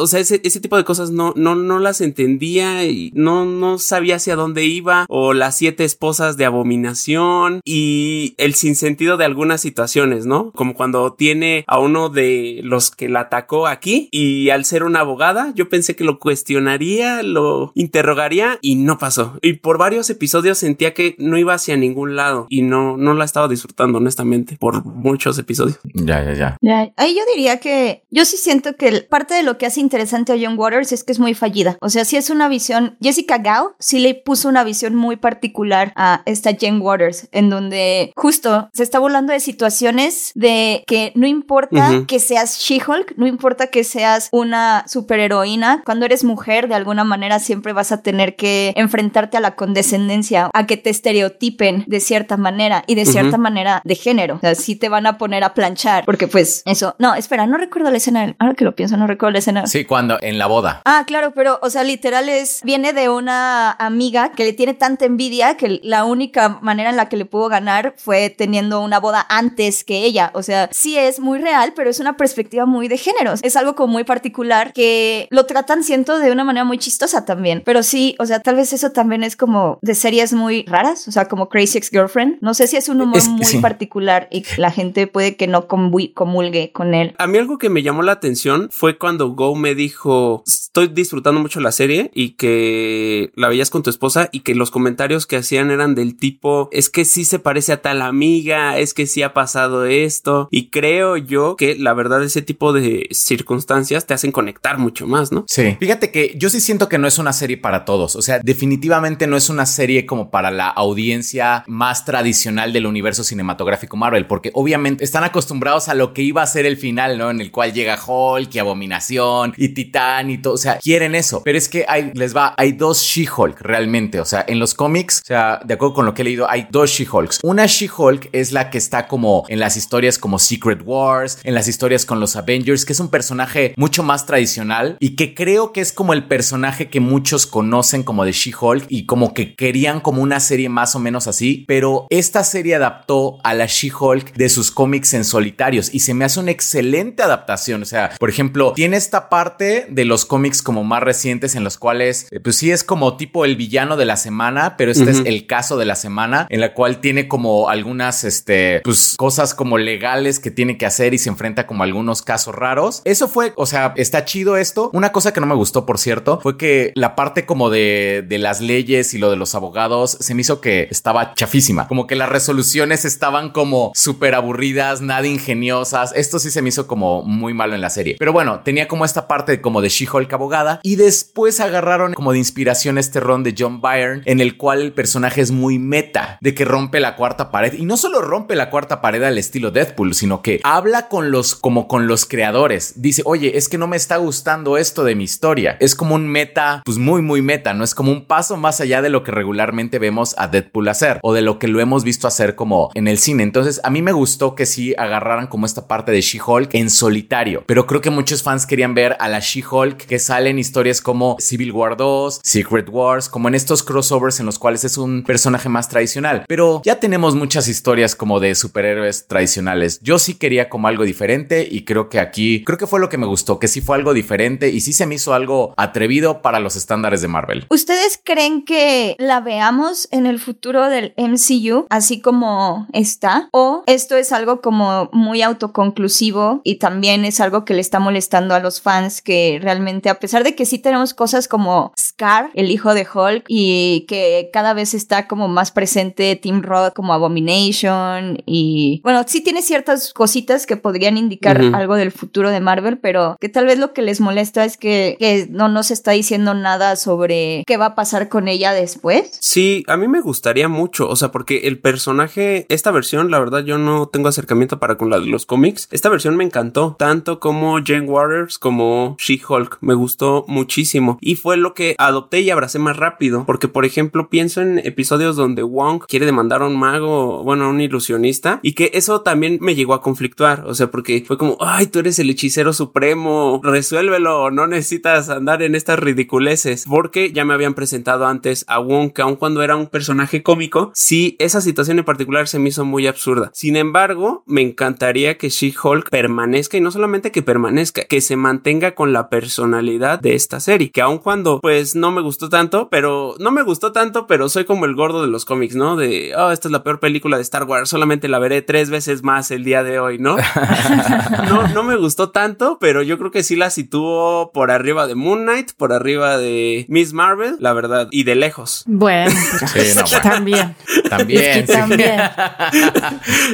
[0.00, 3.78] O sea, ese, ese tipo de cosas no, no, no las entendía y no, no
[3.78, 5.06] sabía hacia dónde iba.
[5.08, 10.50] O las siete esposas de abominación y el sinsentido de algunas situaciones, ¿no?
[10.52, 15.00] Como cuando tiene a uno de los que la atacó aquí y al ser una
[15.00, 19.38] abogada, yo pensé que lo cuestionaría, lo interrogaría y no pasó.
[19.42, 23.24] Y por varios episodios sentía que no iba hacia ningún lado y no, no la
[23.24, 25.78] estaba disfrutando, honestamente, por muchos episodios.
[25.94, 26.56] Ya, ya, ya.
[26.60, 29.80] Ya, Ahí yo diría que yo sí siento que el- parte de lo que hace
[29.80, 31.76] interesante a John Waters es que es muy fallida.
[31.80, 32.96] O sea, sí es una visión.
[33.00, 38.12] Jessica Gao sí le puso una visión muy particular a esta Jen Waters, en donde
[38.16, 43.68] justo se está burlando de situaciones de que no importa que seas She-Hulk, no importa
[43.68, 48.72] que seas una superheroína, cuando eres mujer, de alguna manera siempre vas a tener que
[48.76, 53.82] enfrentarte a la condescendencia, a que te estereotipen de cierta manera y de cierta manera
[53.84, 54.36] de género.
[54.36, 56.94] O sea, sí te van a poner a planchar, porque pues eso.
[56.98, 58.34] No, espera, no recuerdo la escena.
[58.38, 59.66] Ahora que lo pienso, no recuerdo la escena.
[59.66, 60.82] Sí, cuando en la boda.
[60.84, 65.04] Ah, claro, pero, o sea, literal es, viene de una amiga que le tiene tanta
[65.04, 69.24] envidia que la única manera en la que le pudo ganar fue teniendo una boda
[69.28, 70.30] antes que ella.
[70.34, 73.40] O sea, sí es muy real, pero es una perspectiva muy de géneros.
[73.42, 77.62] Es algo como muy particular que lo tratan, siento, de una manera muy chistosa también.
[77.64, 81.12] Pero sí, o sea, tal vez eso también es como de series muy raras, o
[81.12, 82.38] sea, como Crazy Ex-Girlfriend.
[82.40, 83.58] No sé si es un humor Es- muy sí.
[83.58, 85.66] particular y la gente puede que no
[86.14, 87.14] comulgue con él.
[87.18, 91.40] A mí algo que me llamó la atención fue cuando Go me dijo, estoy disfrutando
[91.40, 95.36] mucho la serie y que la veías con tu esposa y que los comentarios que
[95.36, 99.22] hacían eran del tipo, es que sí se parece a tal amiga, es que sí
[99.22, 104.32] ha pasado esto y creo yo que la verdad ese tipo de circunstancias te hacen
[104.32, 105.44] conectar mucho más, ¿no?
[105.48, 105.76] Sí.
[105.80, 108.16] Fíjate que yo sí siento que no es una serie para todos.
[108.16, 113.24] O sea, definitivamente no es una serie como para la audiencia más tradicional del universo
[113.24, 117.30] cinematográfico Marvel, porque obviamente están acostumbrados a lo que iba a ser el final, ¿no?
[117.30, 121.58] En el cual llega Hulk Abominación y Titán y todo, o sea, quieren eso, pero
[121.58, 125.26] es que hay, les va, hay dos She-Hulk realmente, o sea, en los cómics, o
[125.26, 127.40] sea, de acuerdo con lo que he leído, hay dos She-Hulks.
[127.42, 131.68] Una She-Hulk es la que está como en las historias como Secret Wars, en las
[131.68, 135.80] historias con los Avengers, que es un personaje mucho más tradicional y que creo que
[135.80, 140.22] es como el personaje que muchos conocen como de She-Hulk y como que querían como
[140.22, 144.70] una serie más o menos así, pero esta serie adaptó a la She-Hulk de sus
[144.70, 147.82] cómics en solitarios y se me hace una excelente adaptación.
[147.82, 151.78] O sea, por ejemplo, tiene esta parte de los cómics como más recientes en los
[151.78, 155.22] cuales, eh, pues sí es como tipo el villano de la semana, pero este es
[155.24, 159.78] el caso de la semana en la cual tiene como algunas, este, pues cosas como
[159.78, 163.02] legales que tiene que hacer y se enfrenta como a algunos casos raros.
[163.04, 164.90] Eso fue, o sea, está chido esto.
[164.92, 168.38] Una cosa que no me gustó, por cierto, fue que la parte como de, de
[168.38, 171.88] las leyes y lo de los abogados se me hizo que estaba chafísima.
[171.88, 176.12] Como que las resoluciones estaban como súper aburridas, nada ingeniosas.
[176.14, 178.16] Esto sí se me hizo como muy malo en la serie.
[178.18, 182.38] Pero bueno, tenía como esta parte como de She-Hulk abogada y después agarraron como de
[182.38, 186.54] inspiración este ron de John Byrne en el cual el personaje es muy meta, de
[186.54, 190.14] que rompe la cuarta pared y no solo rompe la cuarta pared al estilo Deadpool,
[190.14, 192.94] sino que habla con los como con los creadores.
[193.02, 196.28] Dice, "Oye, es que no me está gustando esto de mi historia." Es como un
[196.28, 199.32] meta, pues muy muy meta, no es como un paso más allá de lo que
[199.32, 203.08] regularmente vemos a Deadpool hacer o de lo que lo hemos visto hacer como en
[203.08, 203.42] el cine.
[203.42, 207.64] Entonces, a mí me gustó que sí agarraran como esta parte de She-Hulk en solitario,
[207.66, 211.36] pero creo que muchos fans querían ver a la She-Hulk que sale en historias como
[211.40, 215.68] Civil War 2, Secret Wars, como en estos crossovers en los cuales es un personaje
[215.68, 216.44] más tradicional.
[216.46, 219.98] Pero ya tenemos muchas historias como de superhéroes tradicionales.
[220.00, 223.18] Yo sí quería como algo diferente y creo que aquí, creo que fue lo que
[223.18, 226.60] me gustó, que sí fue algo diferente y sí se me hizo algo atrevido para
[226.60, 227.66] los estándares de Marvel.
[227.68, 233.48] ¿Ustedes creen que la veamos en el futuro del MCU así como está?
[233.50, 238.19] ¿O esto es algo como muy autoconclusivo y también es algo que le está molestando
[238.50, 242.70] a los fans que realmente, a pesar de que sí tenemos cosas como Scar, el
[242.70, 248.38] hijo de Hulk, y que cada vez está como más presente Tim Roth como Abomination
[248.46, 253.36] y bueno, sí tiene ciertas cositas que podrían indicar algo del futuro de Marvel, pero
[253.40, 256.96] que tal vez lo que les molesta es que, que no nos está diciendo nada
[256.96, 259.38] sobre qué va a pasar con ella después.
[259.40, 263.64] Sí, a mí me gustaría mucho, o sea, porque el personaje, esta versión, la verdad
[263.64, 267.40] yo no tengo acercamiento para con la de los cómics, esta versión me encantó, tanto
[267.40, 271.18] como Jane Waters como She-Hulk, me gustó muchísimo.
[271.20, 275.36] Y fue lo que adopté y abracé más rápido, porque por ejemplo pienso en episodios
[275.36, 279.58] donde Wong quiere demandar a un mago, bueno, a un ilusionista, y que eso también
[279.60, 283.60] me llegó a conflictuar, o sea, porque fue como, ay, tú eres el hechicero supremo,
[283.62, 289.12] resuélvelo, no necesitas andar en estas ridiculeces, porque ya me habían presentado antes a Wong,
[289.12, 292.84] que aun cuando era un personaje cómico, sí, esa situación en particular se me hizo
[292.84, 293.50] muy absurda.
[293.54, 298.94] Sin embargo, me encantaría que She-Hulk permanezca y no solamente que permanezca, que se mantenga
[298.94, 303.34] con la personalidad de esta serie, que aun cuando pues no me gustó tanto, pero
[303.38, 305.96] no me gustó tanto, pero soy como el gordo de los cómics, ¿no?
[305.96, 309.22] De, oh, esta es la peor película de Star Wars, solamente la veré tres veces
[309.22, 310.36] más el día de hoy, ¿no?
[311.48, 315.14] no, no me gustó tanto, pero yo creo que sí la sitúo por arriba de
[315.14, 318.84] Moon Knight, por arriba de Miss Marvel, la verdad, y de lejos.
[318.86, 319.30] Bueno,
[319.72, 320.22] sí, no, bueno.
[320.22, 320.76] también.
[321.08, 321.66] También.
[321.66, 321.72] Sí.
[321.72, 322.20] También.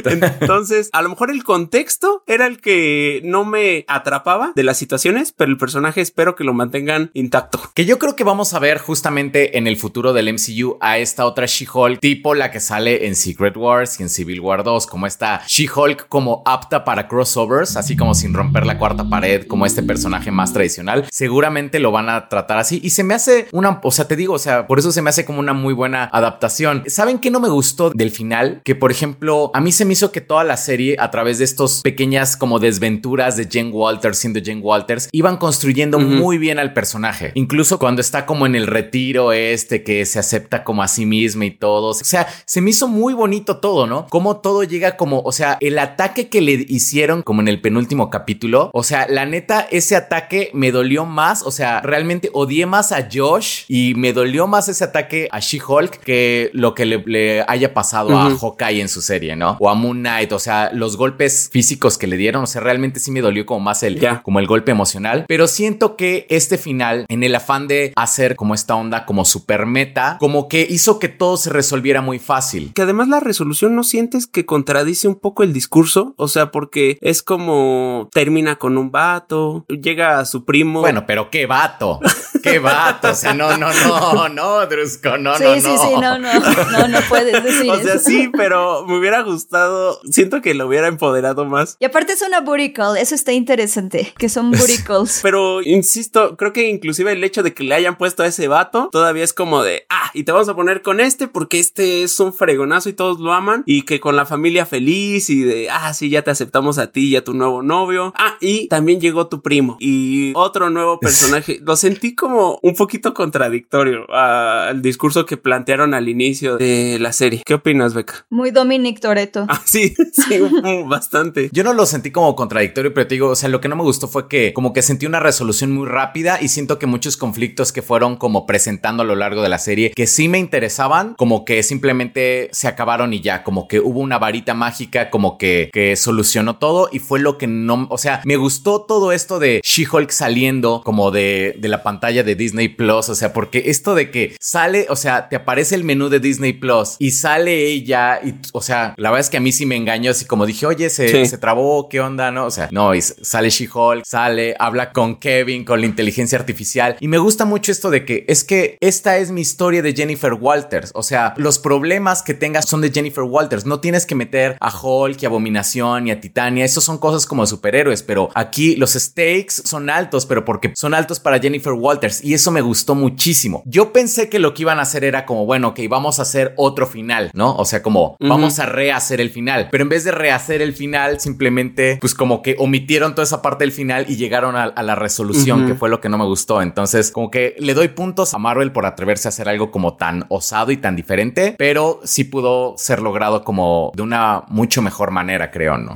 [0.41, 5.31] Entonces, a lo mejor el contexto era el que no me atrapaba de las situaciones,
[5.31, 7.59] pero el personaje espero que lo mantengan intacto.
[7.73, 11.25] Que yo creo que vamos a ver justamente en el futuro del MCU a esta
[11.25, 15.07] otra She-Hulk, tipo la que sale en Secret Wars y en Civil War 2, como
[15.07, 19.83] esta She-Hulk como apta para crossovers, así como sin romper la cuarta pared, como este
[19.83, 21.07] personaje más tradicional.
[21.11, 24.33] Seguramente lo van a tratar así y se me hace una, o sea, te digo,
[24.33, 26.83] o sea, por eso se me hace como una muy buena adaptación.
[26.87, 28.61] ¿Saben qué no me gustó del final?
[28.63, 31.45] Que por ejemplo, a mí se me hizo que toda la serie, a través de
[31.45, 36.21] estos pequeñas como desventuras de Jen Walters siendo Jen Walters, iban construyendo uh -huh.
[36.21, 37.31] muy bien al personaje.
[37.35, 41.45] Incluso cuando está como en el retiro este que se acepta como a sí misma
[41.45, 41.87] y todo.
[41.89, 44.07] O sea, se me hizo muy bonito todo, ¿no?
[44.09, 48.09] Como todo llega como, o sea, el ataque que le hicieron como en el penúltimo
[48.09, 48.69] capítulo.
[48.73, 51.43] O sea, la neta, ese ataque me dolió más.
[51.43, 55.99] O sea, realmente odié más a Josh y me dolió más ese ataque a She-Hulk
[55.99, 58.35] que lo que le, le haya pasado uh -huh.
[58.35, 59.57] a Hawkeye en su serie, ¿no?
[59.59, 60.31] O a Moon Knight.
[60.31, 62.43] O sea, los golpes físicos que le dieron.
[62.43, 65.25] O sea, realmente sí me dolió como más el, como el golpe emocional.
[65.27, 69.65] Pero siento que este final, en el afán de hacer como esta onda como super
[69.65, 72.71] meta, como que hizo que todo se resolviera muy fácil.
[72.73, 76.97] Que además la resolución no sientes que contradice un poco el discurso, o sea, porque
[77.01, 80.81] es como termina con un vato, llega a su primo.
[80.81, 81.99] Bueno, pero qué vato.
[82.41, 85.77] qué vato, o sea, no, no, no, no, Drusco, no, sí, no, sí, no.
[85.77, 86.39] Sí, no, no,
[86.71, 88.03] no, no puedes decir O sea, eso.
[88.09, 91.77] sí, pero me hubiera gustado, siento que lo hubiera empoderado más.
[91.79, 95.19] Y aparte es una booty call, eso está interesante, que son booty calls.
[95.21, 98.89] Pero insisto, creo que inclusive el hecho de que le hayan puesto a ese vato
[98.91, 102.19] todavía es como de, ah, y te vamos a poner con este porque este es
[102.19, 105.93] un fregonazo y todos lo aman y que con la familia feliz y de, ah,
[105.93, 108.13] sí, ya te aceptamos a ti y a tu nuevo novio.
[108.17, 111.59] Ah, y también llegó tu primo y otro nuevo personaje.
[111.63, 117.41] lo sentí como un poquito contradictorio al discurso que plantearon al inicio de la serie.
[117.45, 118.25] ¿Qué opinas, Beca?
[118.29, 119.45] Muy Dominic Toretto.
[119.49, 121.49] Ah, sí, sí, mm, bastante.
[121.51, 123.83] Yo no lo sentí como contradictorio, pero te digo, o sea, lo que no me
[123.83, 127.71] gustó fue que como que sentí una resolución muy rápida y siento que muchos conflictos
[127.71, 131.45] que fueron como presentando a lo largo de la serie, que sí me interesaban, como
[131.45, 135.95] que simplemente se acabaron y ya, como que hubo una varita mágica, como que, que
[135.95, 140.11] solucionó todo y fue lo que no, o sea, me gustó todo esto de She-Hulk
[140.11, 144.35] saliendo como de, de la pantalla de Disney Plus, o sea, porque esto de que
[144.39, 148.61] sale, o sea, te aparece el menú de Disney Plus y sale ella y, o
[148.61, 151.07] sea, la verdad es que a mí sí me engañó, así como dije, oye, se,
[151.09, 151.25] Sí.
[151.25, 152.31] se trabó, ¿qué onda?
[152.31, 156.97] No, o sea, no, y sale She-Hulk, sale, habla con Kevin, con la inteligencia artificial.
[156.99, 160.33] Y me gusta mucho esto de que es que esta es mi historia de Jennifer
[160.33, 160.91] Walters.
[160.93, 163.65] O sea, los problemas que tengas son de Jennifer Walters.
[163.65, 166.65] No tienes que meter a Hulk y Abominación y a Titania.
[166.65, 171.19] Esos son cosas como superhéroes, pero aquí los stakes son altos, pero porque son altos
[171.19, 172.06] para Jennifer Walters.
[172.23, 173.63] Y eso me gustó muchísimo.
[173.65, 176.53] Yo pensé que lo que iban a hacer era como, bueno, ok, vamos a hacer
[176.57, 177.55] otro final, ¿no?
[177.55, 179.69] O sea, como vamos a rehacer el final.
[179.71, 183.63] Pero en vez de rehacer el final, simplemente, pues como que omitieron toda esa parte
[183.63, 186.61] del final y llegaron a, a la resolución, que fue lo que no me gustó.
[186.61, 190.25] Entonces, como que le doy puntos a Marvel por atreverse a hacer algo como tan
[190.29, 195.51] osado y tan diferente, pero sí pudo ser logrado como de una mucho mejor manera,
[195.51, 195.95] creo, ¿no?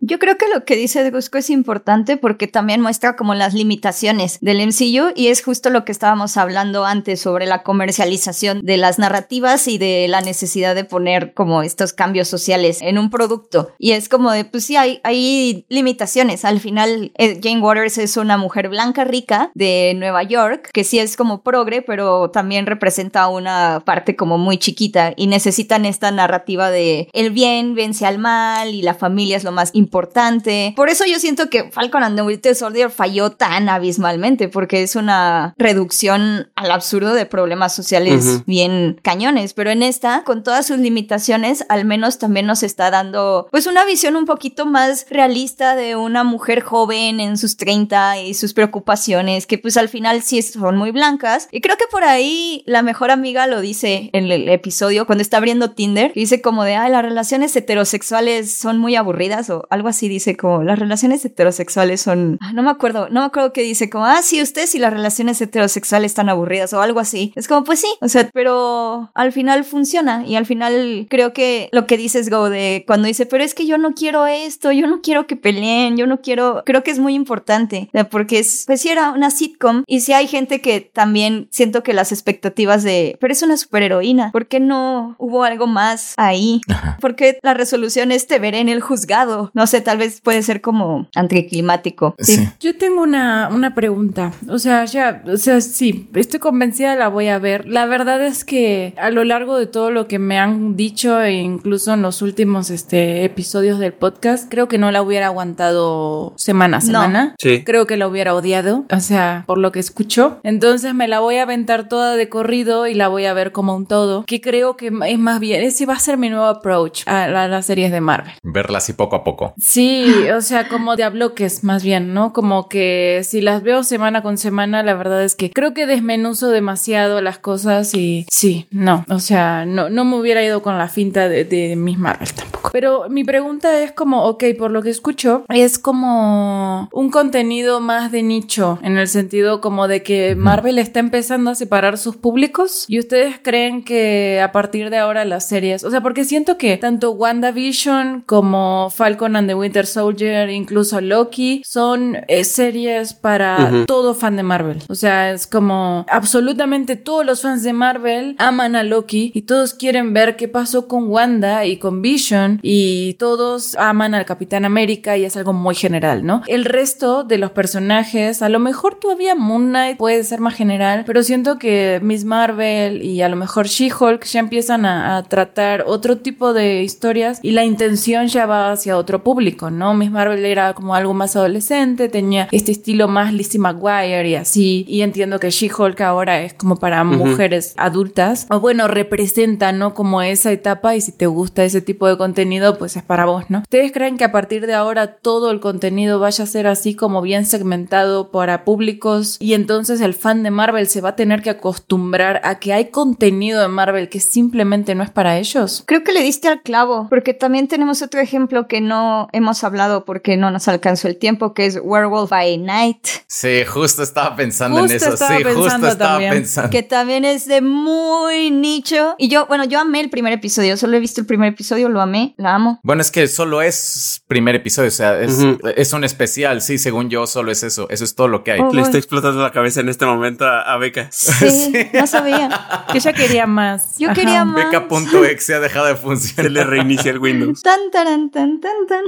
[0.00, 4.38] Yo creo que lo que dice Gusco es importante porque también muestra como las limitaciones
[4.40, 8.98] del MCU y es justo lo que estábamos hablando antes sobre la comercialización de las
[8.98, 13.70] narrativas y de la necesidad de poner como estos cambios sociales en un producto.
[13.78, 16.44] Y es como de, pues sí, hay, hay limitaciones.
[16.44, 20.98] Al final, eh, Jane Waters es una mujer blanca rica de Nueva York, que sí
[20.98, 26.72] es como progre, pero también representa una parte como muy chiquita y necesitan esta narrativa
[26.72, 30.72] de el bien vence al mal y la familia es lo más importante.
[30.74, 34.96] Por eso yo siento que Falcon and the Winter Soldier falló tan abismalmente, porque es
[34.96, 39.54] una reducción al absurdo de problemas sociales bien cañones.
[39.54, 43.84] Pero en esta, con todas sus limitaciones, al menos también nos está dando pues una
[43.84, 49.46] visión un poquito más realista de una mujer joven en sus 30 y sus preocupaciones,
[49.46, 51.48] que pues al final sí son muy blancas.
[51.50, 55.38] Y creo que por ahí la mejor amiga lo dice en el episodio cuando está
[55.38, 59.88] abriendo Tinder, que dice como de, ay, las relaciones heterosexuales son muy aburridas o algo
[59.88, 63.62] así dice como las relaciones heterosexuales son, ah, no me acuerdo, no me acuerdo qué
[63.62, 67.32] dice como, ah, sí, usted sí las relaciones heterosexuales están aburridas o algo así.
[67.36, 71.68] Es como, pues sí, o sea, pero al final funciona y al final creo que
[71.72, 74.86] lo que dices, Go, de cuando dice, pero es que yo no quiero esto, yo
[74.86, 78.80] no quiero que peleen, yo no quiero, creo que es muy importante, porque es, pues
[78.80, 83.16] sí era una sitcom y si hay gente que también siento que las expectativas de,
[83.20, 86.60] pero es una superheroína, ¿por qué no hubo algo más ahí?
[87.00, 90.60] Porque la resolución es te veré en el juzgado, no sé, tal vez puede ser
[90.60, 92.14] como anticlimático.
[92.18, 92.48] Sí.
[92.60, 94.32] Yo tengo una, una pregunta.
[94.48, 97.66] O sea, ya, o sea, sí, estoy convencida, la voy a ver.
[97.68, 101.32] La verdad es que a lo largo de todo lo que me han dicho, e
[101.34, 106.78] incluso en los últimos este, episodios del podcast, creo que no la hubiera aguantado semana
[106.78, 106.86] a No.
[106.86, 107.34] semana.
[107.38, 107.62] Sí.
[107.64, 110.38] Creo que la hubiera odiado, o sea, por lo que escucho.
[110.42, 113.74] Entonces me la voy a aventar toda de corrido y la voy a ver como
[113.76, 114.24] un todo.
[114.26, 117.48] Que creo que es más bien, ese va a ser mi nuevo approach a, la-
[117.48, 118.32] las series de Marvel.
[118.42, 119.54] Verla así poco a poco.
[119.58, 122.32] Sí, o sea, como de a bloques más bien, ¿no?
[122.32, 126.50] Como que si las veo semana con semana, la verdad es que creo que desmenuzo
[126.50, 130.88] demasiado las cosas y sí, no, o sea, no, no me hubiera ido con la
[130.88, 132.70] finta de, de Miss Marvel tampoco.
[132.72, 138.12] Pero mi pregunta es como, ok, por lo que escucho, es como un contenido más
[138.12, 142.84] de nicho, en el sentido como de que Marvel está empezando a separar sus públicos
[142.88, 146.76] y ustedes creen que a partir de ahora las series, o sea, porque siento que
[146.76, 153.84] tanto WandaVision como Falcon and the Winter Soldier, incluso Loki, son eh, series para Ujú.
[153.86, 154.82] todo fan de Marvel.
[154.88, 159.74] O sea, es como absolutamente todos los fans de Marvel aman a Loki y todos
[159.74, 165.16] quieren ver qué pasó con Wanda y con Vision y todos aman al Capitán América
[165.16, 166.42] y es algo muy general, ¿no?
[166.46, 171.04] El resto de los personajes, a lo mejor todavía Moon Knight puede ser más general,
[171.06, 175.84] pero siento que Miss Marvel y a lo mejor She-Hulk ya empiezan a, a tratar
[175.86, 179.94] otro tipo de historias y la intención ya va hacia otro público, ¿no?
[179.94, 184.75] Miss Marvel era como algo más adolescente, tenía este estilo más Lizzie McGuire y así,
[184.86, 189.94] y entiendo que She-Hulk ahora es como para mujeres adultas, o bueno, representa, ¿no?
[189.94, 193.44] Como esa etapa y si te gusta ese tipo de contenido, pues es para vos,
[193.48, 193.60] ¿no?
[193.60, 197.22] ¿Ustedes creen que a partir de ahora todo el contenido vaya a ser así como
[197.22, 201.50] bien segmentado para públicos y entonces el fan de Marvel se va a tener que
[201.50, 205.84] acostumbrar a que hay contenido de Marvel que simplemente no es para ellos?
[205.86, 210.04] Creo que le diste al clavo, porque también tenemos otro ejemplo que no hemos hablado
[210.04, 213.06] porque no nos alcanzó el tiempo, que es Werewolf by Night.
[213.26, 215.12] Sí, justo estaba pensando Justo en eso.
[215.14, 216.32] estaba Sí, justo pensando estaba también.
[216.34, 216.70] pensando.
[216.70, 219.14] Que también es de muy nicho.
[219.18, 220.76] Y yo, bueno, yo amé el primer episodio.
[220.76, 222.80] Solo he visto el primer episodio, lo amé, la amo.
[222.82, 225.58] Bueno, es que solo es primer episodio, o sea, es, Ujú.
[225.76, 227.86] es un especial, sí, según yo, solo es eso.
[227.90, 228.60] Eso es todo lo que hay.
[228.60, 228.72] Oh.
[228.72, 231.08] Le está explotando la cabeza en este momento a, a Beca.
[231.10, 232.48] Sí, no sabía.
[232.90, 233.98] Que ella quería más.
[233.98, 234.20] Yo Ajá.
[234.20, 234.64] quería más.
[234.70, 236.50] Beca.exe ha dejado de Se funcionar.
[236.50, 237.62] le reinicia el Windows.
[237.62, 239.04] Tan, taran, tan, tan, tan.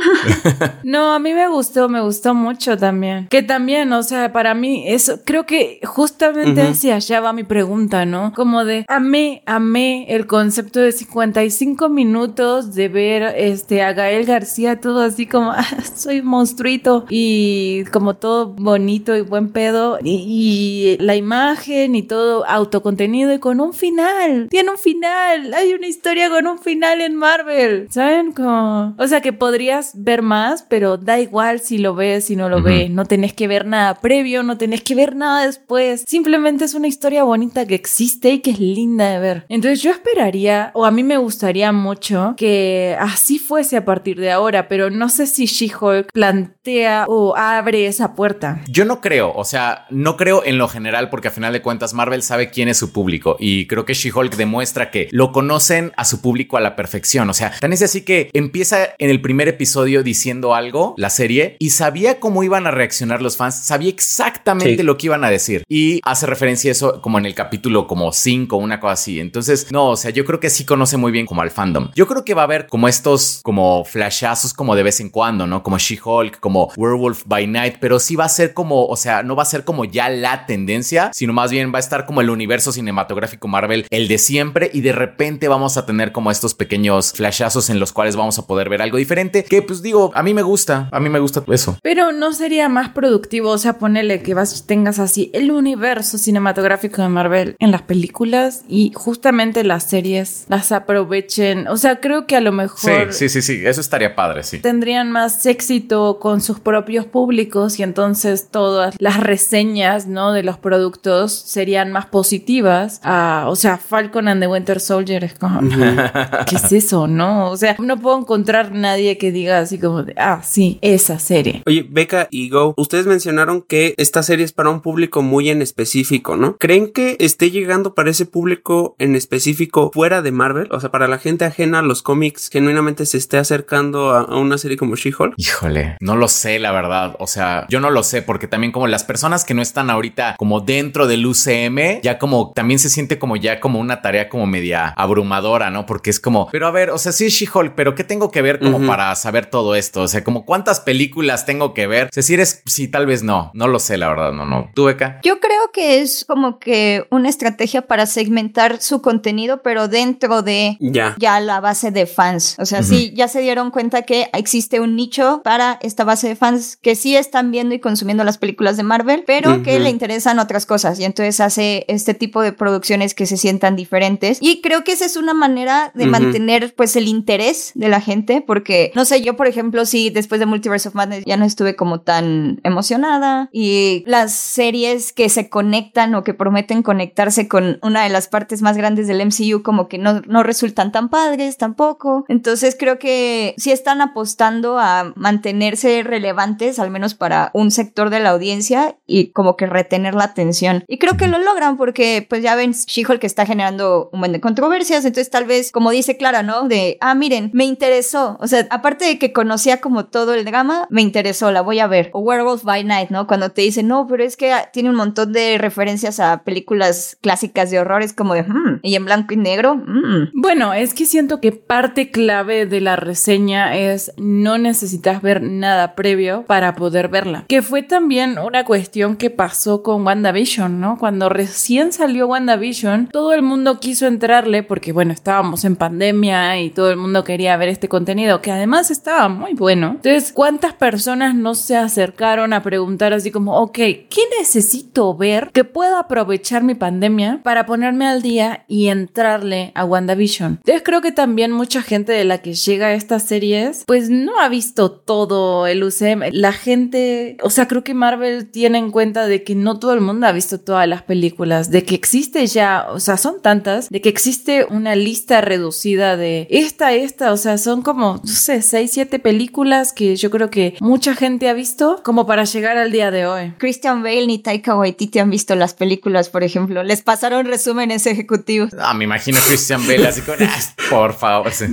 [0.84, 3.28] No, a mí me gustó, me gustó mucho también.
[3.28, 6.70] Que también, o sea, para mí, eso, creo que justamente Ujú.
[6.72, 8.34] hacia allá va mi pregunta, ¿no?
[8.36, 14.78] Como de, amé, amé el concepto de 55 minutos de ver este, a Gael García
[14.78, 21.02] todo así como, "Ah, soy monstruito y como todo bonito y buen pedo y, y
[21.02, 24.48] la imagen y todo autocontenido y con un final.
[24.50, 25.54] Tiene un final.
[25.54, 27.88] Hay una historia con un final en Marvel.
[27.90, 28.32] ¿Saben?
[28.32, 32.50] Como, o sea que podrías ver más, pero da igual si lo ves, si no
[32.50, 32.90] lo ves.
[32.90, 36.04] No tenés que ver nada previo, no tenés que ver nada después.
[36.06, 39.46] Simplemente es una historia bonita que existe y que es linda de ver.
[39.48, 44.30] Entonces yo esperaría, o a mí me gustaría mucho que así fuese a partir de
[44.30, 48.60] ahora, pero no sé si She-Hulk plantea o abre esa puerta.
[48.68, 51.94] Yo no creo, o sea, no creo en lo general porque a final de cuentas
[51.94, 56.04] Marvel sabe quién es su público y creo que She-Hulk demuestra que lo conocen a
[56.04, 59.48] su público a la perfección, o sea, tan es así que empieza en el primer
[59.48, 64.76] episodio diciendo algo, la serie, y sabía cómo iban a reaccionar los fans, sabía exactamente
[64.78, 64.82] Sí.
[64.82, 68.12] lo que iban a decir y hace referencia a eso como en el capítulo como
[68.12, 69.20] 5, una cosa así.
[69.20, 71.90] Entonces, no, o sea, yo creo que sí conoce muy bien como al fandom.
[71.94, 75.46] Yo creo que va a haber como estos como flashazos como de vez en cuando,
[75.46, 75.62] ¿no?
[75.62, 79.36] Como She-Hulk, como Werewolf by Night, pero sí va a ser como, o sea, no
[79.36, 82.30] va a ser como ya la tendencia, sino más bien va a estar como el
[82.30, 87.12] universo cinematográfico Marvel, el de siempre, y de repente vamos a tener como estos pequeños
[87.12, 90.34] flashazos en los cuales vamos a poder ver algo diferente, que pues digo, a mí
[90.34, 91.78] me gusta, a mí me gusta eso.
[91.82, 97.02] Pero no sería más productivo, o sea, ponerle que vas, tengas así el universo cinematográfico
[97.02, 101.68] de Marvel en las películas y justamente las series las aprovechen.
[101.68, 104.58] O sea, creo que a lo Sí, mejor sí, sí, sí, eso estaría padre, sí.
[104.58, 110.32] tendrían más éxito con sus propios públicos y entonces todas las reseñas, ¿no?
[110.32, 113.00] De los productos serían más positivas.
[113.04, 115.60] Ah, o sea, Falcon and the Winter Soldier es como,
[116.46, 117.50] ¿qué es eso, no?
[117.50, 121.62] O sea, no puedo encontrar nadie que diga así como de, ah, sí, esa serie.
[121.66, 125.62] Oye, Beca y Go, ustedes mencionaron que esta serie es para un público muy en
[125.62, 126.56] específico, ¿no?
[126.58, 130.68] ¿Creen que esté llegando para ese público en específico fuera de Marvel?
[130.70, 134.36] O sea, para la gente ajena a los cómics, genuinamente se esté acercando a, a
[134.36, 135.34] una serie como She-Hulk.
[135.36, 137.16] Híjole, no lo sé, la verdad.
[137.18, 140.36] O sea, yo no lo sé porque también como las personas que no están ahorita
[140.38, 144.46] como dentro del UCM, ya como también se siente como ya como una tarea como
[144.46, 145.86] media abrumadora, ¿no?
[145.86, 148.58] Porque es como, pero a ver, o sea, sí She-Hulk, pero ¿qué tengo que ver
[148.58, 150.02] como para saber todo esto?
[150.02, 152.06] O sea, como cuántas películas tengo que ver.
[152.06, 153.50] O sea, si eres, sí, tal vez no.
[153.54, 154.70] No lo sé, la verdad, no, no.
[154.74, 154.88] ¿Tú,
[155.22, 160.76] Yo creo que es como que una estrategia para segmentar su contenido, pero dentro de
[160.80, 161.14] Ya.
[161.18, 162.56] ya la base de fans.
[162.58, 162.88] O sea, Ujú.
[162.88, 166.94] sí, ya se dieron cuenta que existe un nicho para esta base de fans que
[166.94, 169.82] sí están viendo y consumiendo las películas de Marvel, pero que Ujú.
[169.84, 170.98] le interesan otras cosas.
[171.00, 174.38] Y entonces hace este tipo de producciones que se sientan diferentes.
[174.40, 176.12] Y creo que esa es una manera de Ujú.
[176.12, 180.38] mantener pues el interés de la gente, porque no sé, yo por ejemplo, sí, después
[180.40, 183.48] de Multiverse of Madness ya no estuve como tan emocionada.
[183.52, 184.77] Y las series
[185.14, 189.24] que se conectan o que prometen conectarse con una de las partes más grandes del
[189.24, 192.24] MCU como que no, no resultan tan padres tampoco.
[192.28, 198.20] Entonces creo que sí están apostando a mantenerse relevantes, al menos para un sector de
[198.20, 200.84] la audiencia y como que retener la atención.
[200.88, 204.40] Y creo que lo logran porque pues ya ven She-Hulk está generando un buen de
[204.40, 206.68] controversias, entonces tal vez como dice Clara, ¿no?
[206.68, 208.36] De, ah, miren, me interesó.
[208.40, 211.86] O sea, aparte de que conocía como todo el drama, me interesó, la voy a
[211.86, 212.10] ver.
[212.12, 213.26] O Werewolf by Night, ¿no?
[213.26, 217.70] Cuando te dicen, no, pero es que tiene un montón de referencias a películas clásicas
[217.70, 220.30] de horrores como de, "Hmm", y en blanco y negro, "Mm".
[220.34, 225.94] Bueno, es que siento que parte clave de la reseña es no necesitas ver nada
[225.94, 227.44] previo para poder verla.
[227.48, 230.98] Que fue también una cuestión que pasó con WandaVision, ¿no?
[230.98, 236.70] Cuando recién salió WandaVision, todo el mundo quiso entrarle porque, bueno, estábamos en pandemia y
[236.70, 239.92] todo el mundo quería ver este contenido, que además estaba muy bueno.
[239.96, 244.20] Entonces, ¿cuántas personas no se acercaron a preguntar así como, ok, ¿qué
[244.58, 250.58] necesito ver que pueda aprovechar mi pandemia para ponerme al día y entrarle a WandaVision.
[250.58, 254.40] Entonces creo que también mucha gente de la que llega a estas series, pues no
[254.40, 256.32] ha visto todo el UCM.
[256.32, 260.00] La gente, o sea, creo que Marvel tiene en cuenta de que no todo el
[260.00, 264.00] mundo ha visto todas las películas, de que existe ya, o sea, son tantas, de
[264.00, 268.90] que existe una lista reducida de esta, esta, o sea, son como, no sé, 6,
[268.92, 273.12] 7 películas que yo creo que mucha gente ha visto como para llegar al día
[273.12, 273.52] de hoy.
[273.58, 276.82] Christian Bale ni Taika Waititi han visto las películas, por ejemplo.
[276.82, 278.70] Les pasaron resúmenes ejecutivos.
[278.80, 281.52] Ah, me imagino Christian Bale así con, "Ah, por favor.
[281.52, 281.66] sí.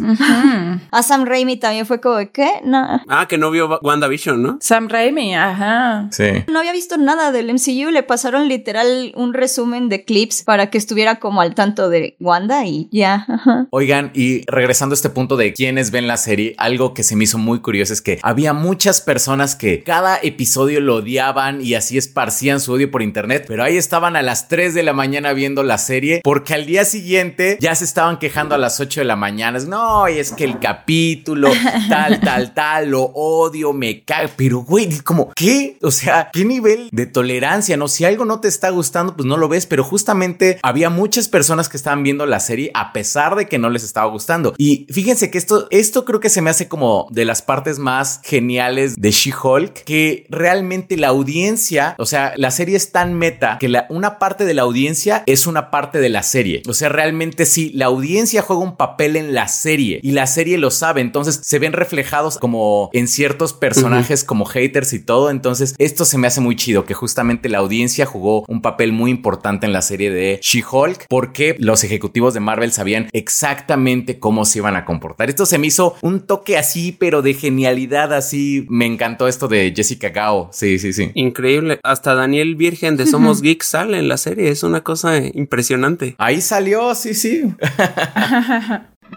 [0.92, 2.50] A Sam Raimi también fue como, ¿qué?
[2.66, 3.02] No.
[3.08, 4.58] Ah, que no vio WandaVision, ¿no?
[4.60, 6.10] Sam Raimi, ajá.
[6.12, 6.44] Sí.
[6.52, 10.78] No había visto nada del MCU, le pasaron literal un resumen de clips para que
[10.78, 13.26] estuviera como al tanto de Wanda y ya.
[13.30, 13.68] ajá.
[13.70, 17.24] Oigan, y regresando a este punto de quienes ven la serie, algo que se me
[17.24, 21.98] hizo muy curioso es que había muchas personas que cada episodio lo odiaban y así
[21.98, 25.64] esparcían su odio por internet, pero ahí estaban a las 3 de la mañana viendo
[25.64, 29.16] la serie porque al día siguiente ya se estaban quejando a las 8 de la
[29.16, 29.60] mañana.
[29.60, 31.52] No, es que el capítulo,
[31.90, 34.28] tal, tal, tal, lo odio, me cae.
[34.36, 35.78] Pero, güey, como, ¿qué?
[35.82, 37.78] O sea, ¿qué nivel de tolerancia?
[37.78, 41.28] No, si algo no te está gustando, pues no lo ves, pero justamente había muchas
[41.28, 44.54] personas que estaban viendo la serie a pesar de que no les estaba gustando.
[44.58, 48.22] Y fíjense que esto, esto creo que se me hace como de las partes más
[48.24, 53.70] geniales de She-Hulk, que realmente la audiencia, o sea, la serie es tan meta que
[53.70, 56.64] la, una parte de la audiencia es una parte de la serie.
[56.68, 60.58] O sea, realmente sí, la audiencia juega un papel en la serie y la serie
[60.58, 65.76] lo sabe, entonces se ven reflejados como en ciertos personajes como haters y todo, entonces
[65.78, 69.66] esto se me hace muy chido que justamente la audiencia jugó un papel muy importante
[69.66, 74.76] en la serie de She-Hulk porque los ejecutivos de Marvel sabían exactamente cómo se iban
[74.76, 75.30] a comportar.
[75.30, 78.66] Esto se me hizo un toque así, pero de genialidad así.
[78.70, 80.50] Me encantó esto de Jessica Gao.
[80.52, 81.12] Sí, sí, sí.
[81.16, 81.80] Increíble.
[81.84, 84.50] Hasta Daniel Virgen de Somos Geeks sale en la serie.
[84.50, 86.16] Es una cosa impresionante.
[86.20, 87.44] Ahí salió, sí, sí.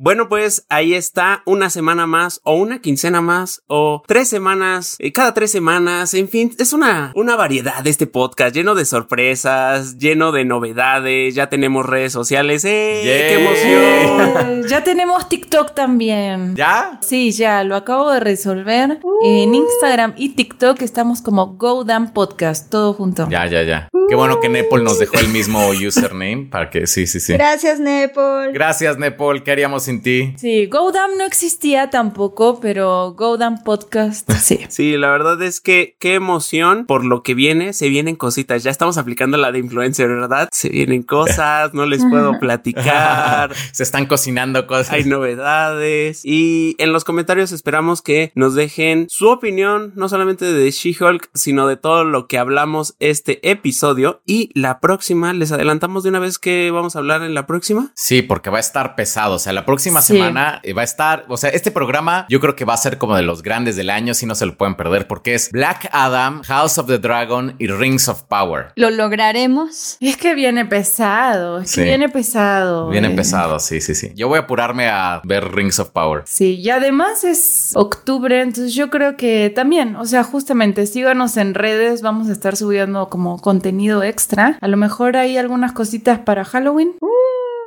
[0.00, 5.10] Bueno, pues ahí está una semana más o una quincena más o tres semanas, eh,
[5.10, 9.98] cada tres semanas, en fin, es una, una variedad de este podcast lleno de sorpresas,
[9.98, 13.00] lleno de novedades, ya tenemos redes sociales, ¡eh!
[13.02, 14.62] ¡Qué emoción!
[14.62, 16.54] Eh, ya tenemos TikTok también.
[16.54, 17.00] ¿Ya?
[17.02, 19.00] Sí, ya lo acabo de resolver.
[19.24, 23.28] En Instagram y TikTok estamos como Go Damn Podcast, todo junto.
[23.28, 23.88] Ya, ya, ya.
[24.08, 27.34] Qué bueno que Nepal nos dejó el mismo username para que sí, sí, sí.
[27.34, 28.52] Gracias, Nepal.
[28.52, 29.42] Gracias, Nepal.
[29.42, 30.34] ¿Qué haríamos sin ti?
[30.36, 34.60] Sí, Go Damn no existía tampoco, pero Go Damn Podcast sí.
[34.68, 38.70] Sí, la verdad es que qué emoción por lo que viene, se vienen cositas, ya
[38.70, 40.50] estamos aplicando la de influencer, ¿verdad?
[40.52, 43.54] Se vienen cosas, no les puedo platicar.
[43.72, 44.92] Se están cocinando cosas.
[44.92, 50.70] Hay novedades y en los comentarios esperamos que nos dejen su opinión, no solamente de
[50.70, 54.20] She-Hulk, sino de todo lo que hablamos este episodio.
[54.26, 57.90] Y la próxima, les adelantamos de una vez que vamos a hablar en la próxima.
[57.94, 59.36] Sí, porque va a estar pesado.
[59.36, 59.90] O sea, la próxima Sí.
[59.90, 61.24] semana eh, va a estar.
[61.28, 63.90] O sea, este programa yo creo que va a ser como de los grandes del
[63.90, 67.54] año, si no se lo pueden perder, porque es Black Adam, House of the Dragon
[67.58, 68.72] y Rings of Power.
[68.76, 69.96] ¿Lo lograremos?
[70.00, 71.84] Es que viene pesado, es que Sí.
[71.86, 72.88] viene pesado.
[72.88, 73.08] Bien eh.
[73.08, 74.12] empezado, sí, sí, sí.
[74.14, 76.22] Yo voy a apurarme a ver Rings of Power.
[76.26, 81.54] Sí, y además es octubre, entonces yo creo que también, o sea, justamente síganos en
[81.54, 84.58] redes, vamos a estar subiendo como contenido extra.
[84.60, 86.92] A lo mejor hay algunas cositas para Halloween.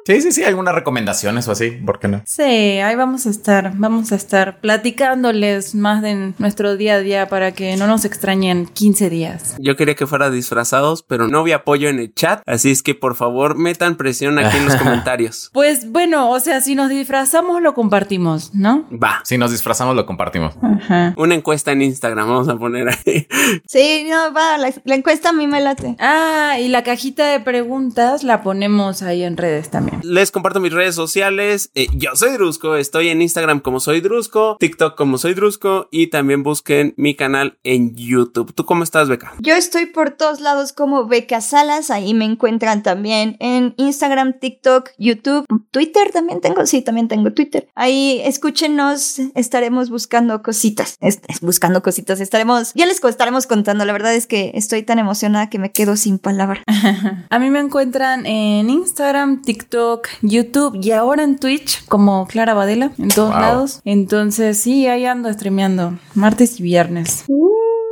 [0.06, 0.44] Sí, sí, sí.
[0.44, 1.72] Algunas recomendaciones o así.
[1.72, 2.22] ¿Por qué no?
[2.26, 7.30] Sí, ahí vamos a estar, vamos a estar platicándoles más de nuestro día a día
[7.30, 9.56] para que no nos extrañen 15 días.
[9.60, 12.96] Yo quería que fuera disfrazados, pero no vi apoyo en el chat, así es que
[12.96, 15.50] por favor metan presión aquí en los comentarios.
[15.54, 18.88] Pues bueno, o sea, si nos disfrazamos lo compartimos, ¿no?
[18.92, 19.22] Va.
[19.24, 20.56] Si nos disfrazamos, lo compartimos.
[20.62, 21.14] Ajá.
[21.18, 23.28] Una encuesta en Instagram, vamos a poner ahí.
[23.68, 25.96] Sí, no, va, la, la encuesta a mí me late.
[26.00, 30.01] Ah, y la cajita de preguntas la ponemos ahí en redes también.
[30.04, 31.70] Les comparto mis redes sociales.
[31.76, 36.08] Eh, yo soy Drusco, estoy en Instagram como soy Drusco, TikTok como soy Drusco y
[36.08, 38.54] también busquen mi canal en YouTube.
[38.54, 39.34] ¿Tú cómo estás, Beca?
[39.40, 44.90] Yo estoy por todos lados como Beca Salas, ahí me encuentran también en Instagram, TikTok,
[44.98, 47.68] YouTube, Twitter también tengo, sí, también tengo Twitter.
[47.76, 53.94] Ahí escúchenos, estaremos buscando cositas, es- es buscando cositas, estaremos, ya les estaremos contando, la
[53.94, 56.64] verdad es que estoy tan emocionada que me quedo sin palabras.
[57.30, 59.81] A mí me encuentran en Instagram, TikTok,
[60.22, 63.40] YouTube y ahora en Twitch como Clara Badela, en todos Wow.
[63.42, 63.80] lados.
[63.86, 67.26] Entonces sí, ahí ando streameando, martes y viernes.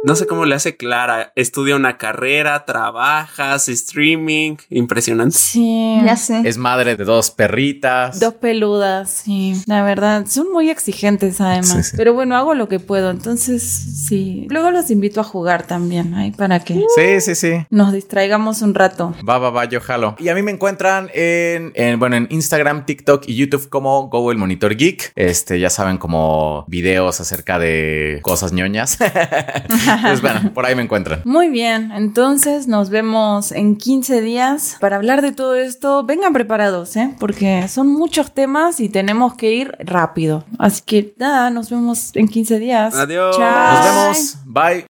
[0.01, 1.33] No sé cómo le hace Clara.
[1.35, 4.55] Estudia una carrera, trabajas, streaming.
[4.69, 5.35] Impresionante.
[5.37, 5.99] Sí.
[6.05, 6.41] Ya sé.
[6.45, 8.17] Es madre de dos perritas.
[8.19, 9.61] Dos peludas, sí.
[9.65, 11.69] La verdad, son muy exigentes además.
[11.69, 11.97] Sí, sí.
[11.97, 13.09] Pero bueno, hago lo que puedo.
[13.09, 13.61] Entonces,
[14.07, 14.47] sí.
[14.49, 17.65] Luego los invito a jugar también, ahí para que Sí, sí, sí.
[17.69, 19.13] nos distraigamos un rato.
[19.27, 20.15] Va, va, va, yo jalo.
[20.17, 24.31] Y a mí me encuentran en, en, bueno, en Instagram, TikTok y YouTube como Go
[24.31, 25.11] el Monitor Geek.
[25.17, 28.97] Este, ya saben, como videos acerca de cosas ñoñas.
[30.01, 31.21] pues bueno, por ahí me encuentran.
[31.25, 36.03] Muy bien, entonces nos vemos en 15 días para hablar de todo esto.
[36.03, 37.15] Vengan preparados, ¿eh?
[37.19, 40.43] Porque son muchos temas y tenemos que ir rápido.
[40.57, 42.95] Así que nada, nos vemos en 15 días.
[42.95, 43.37] Adiós.
[43.37, 43.73] Chao.
[43.73, 44.37] Nos vemos.
[44.45, 44.87] Bye.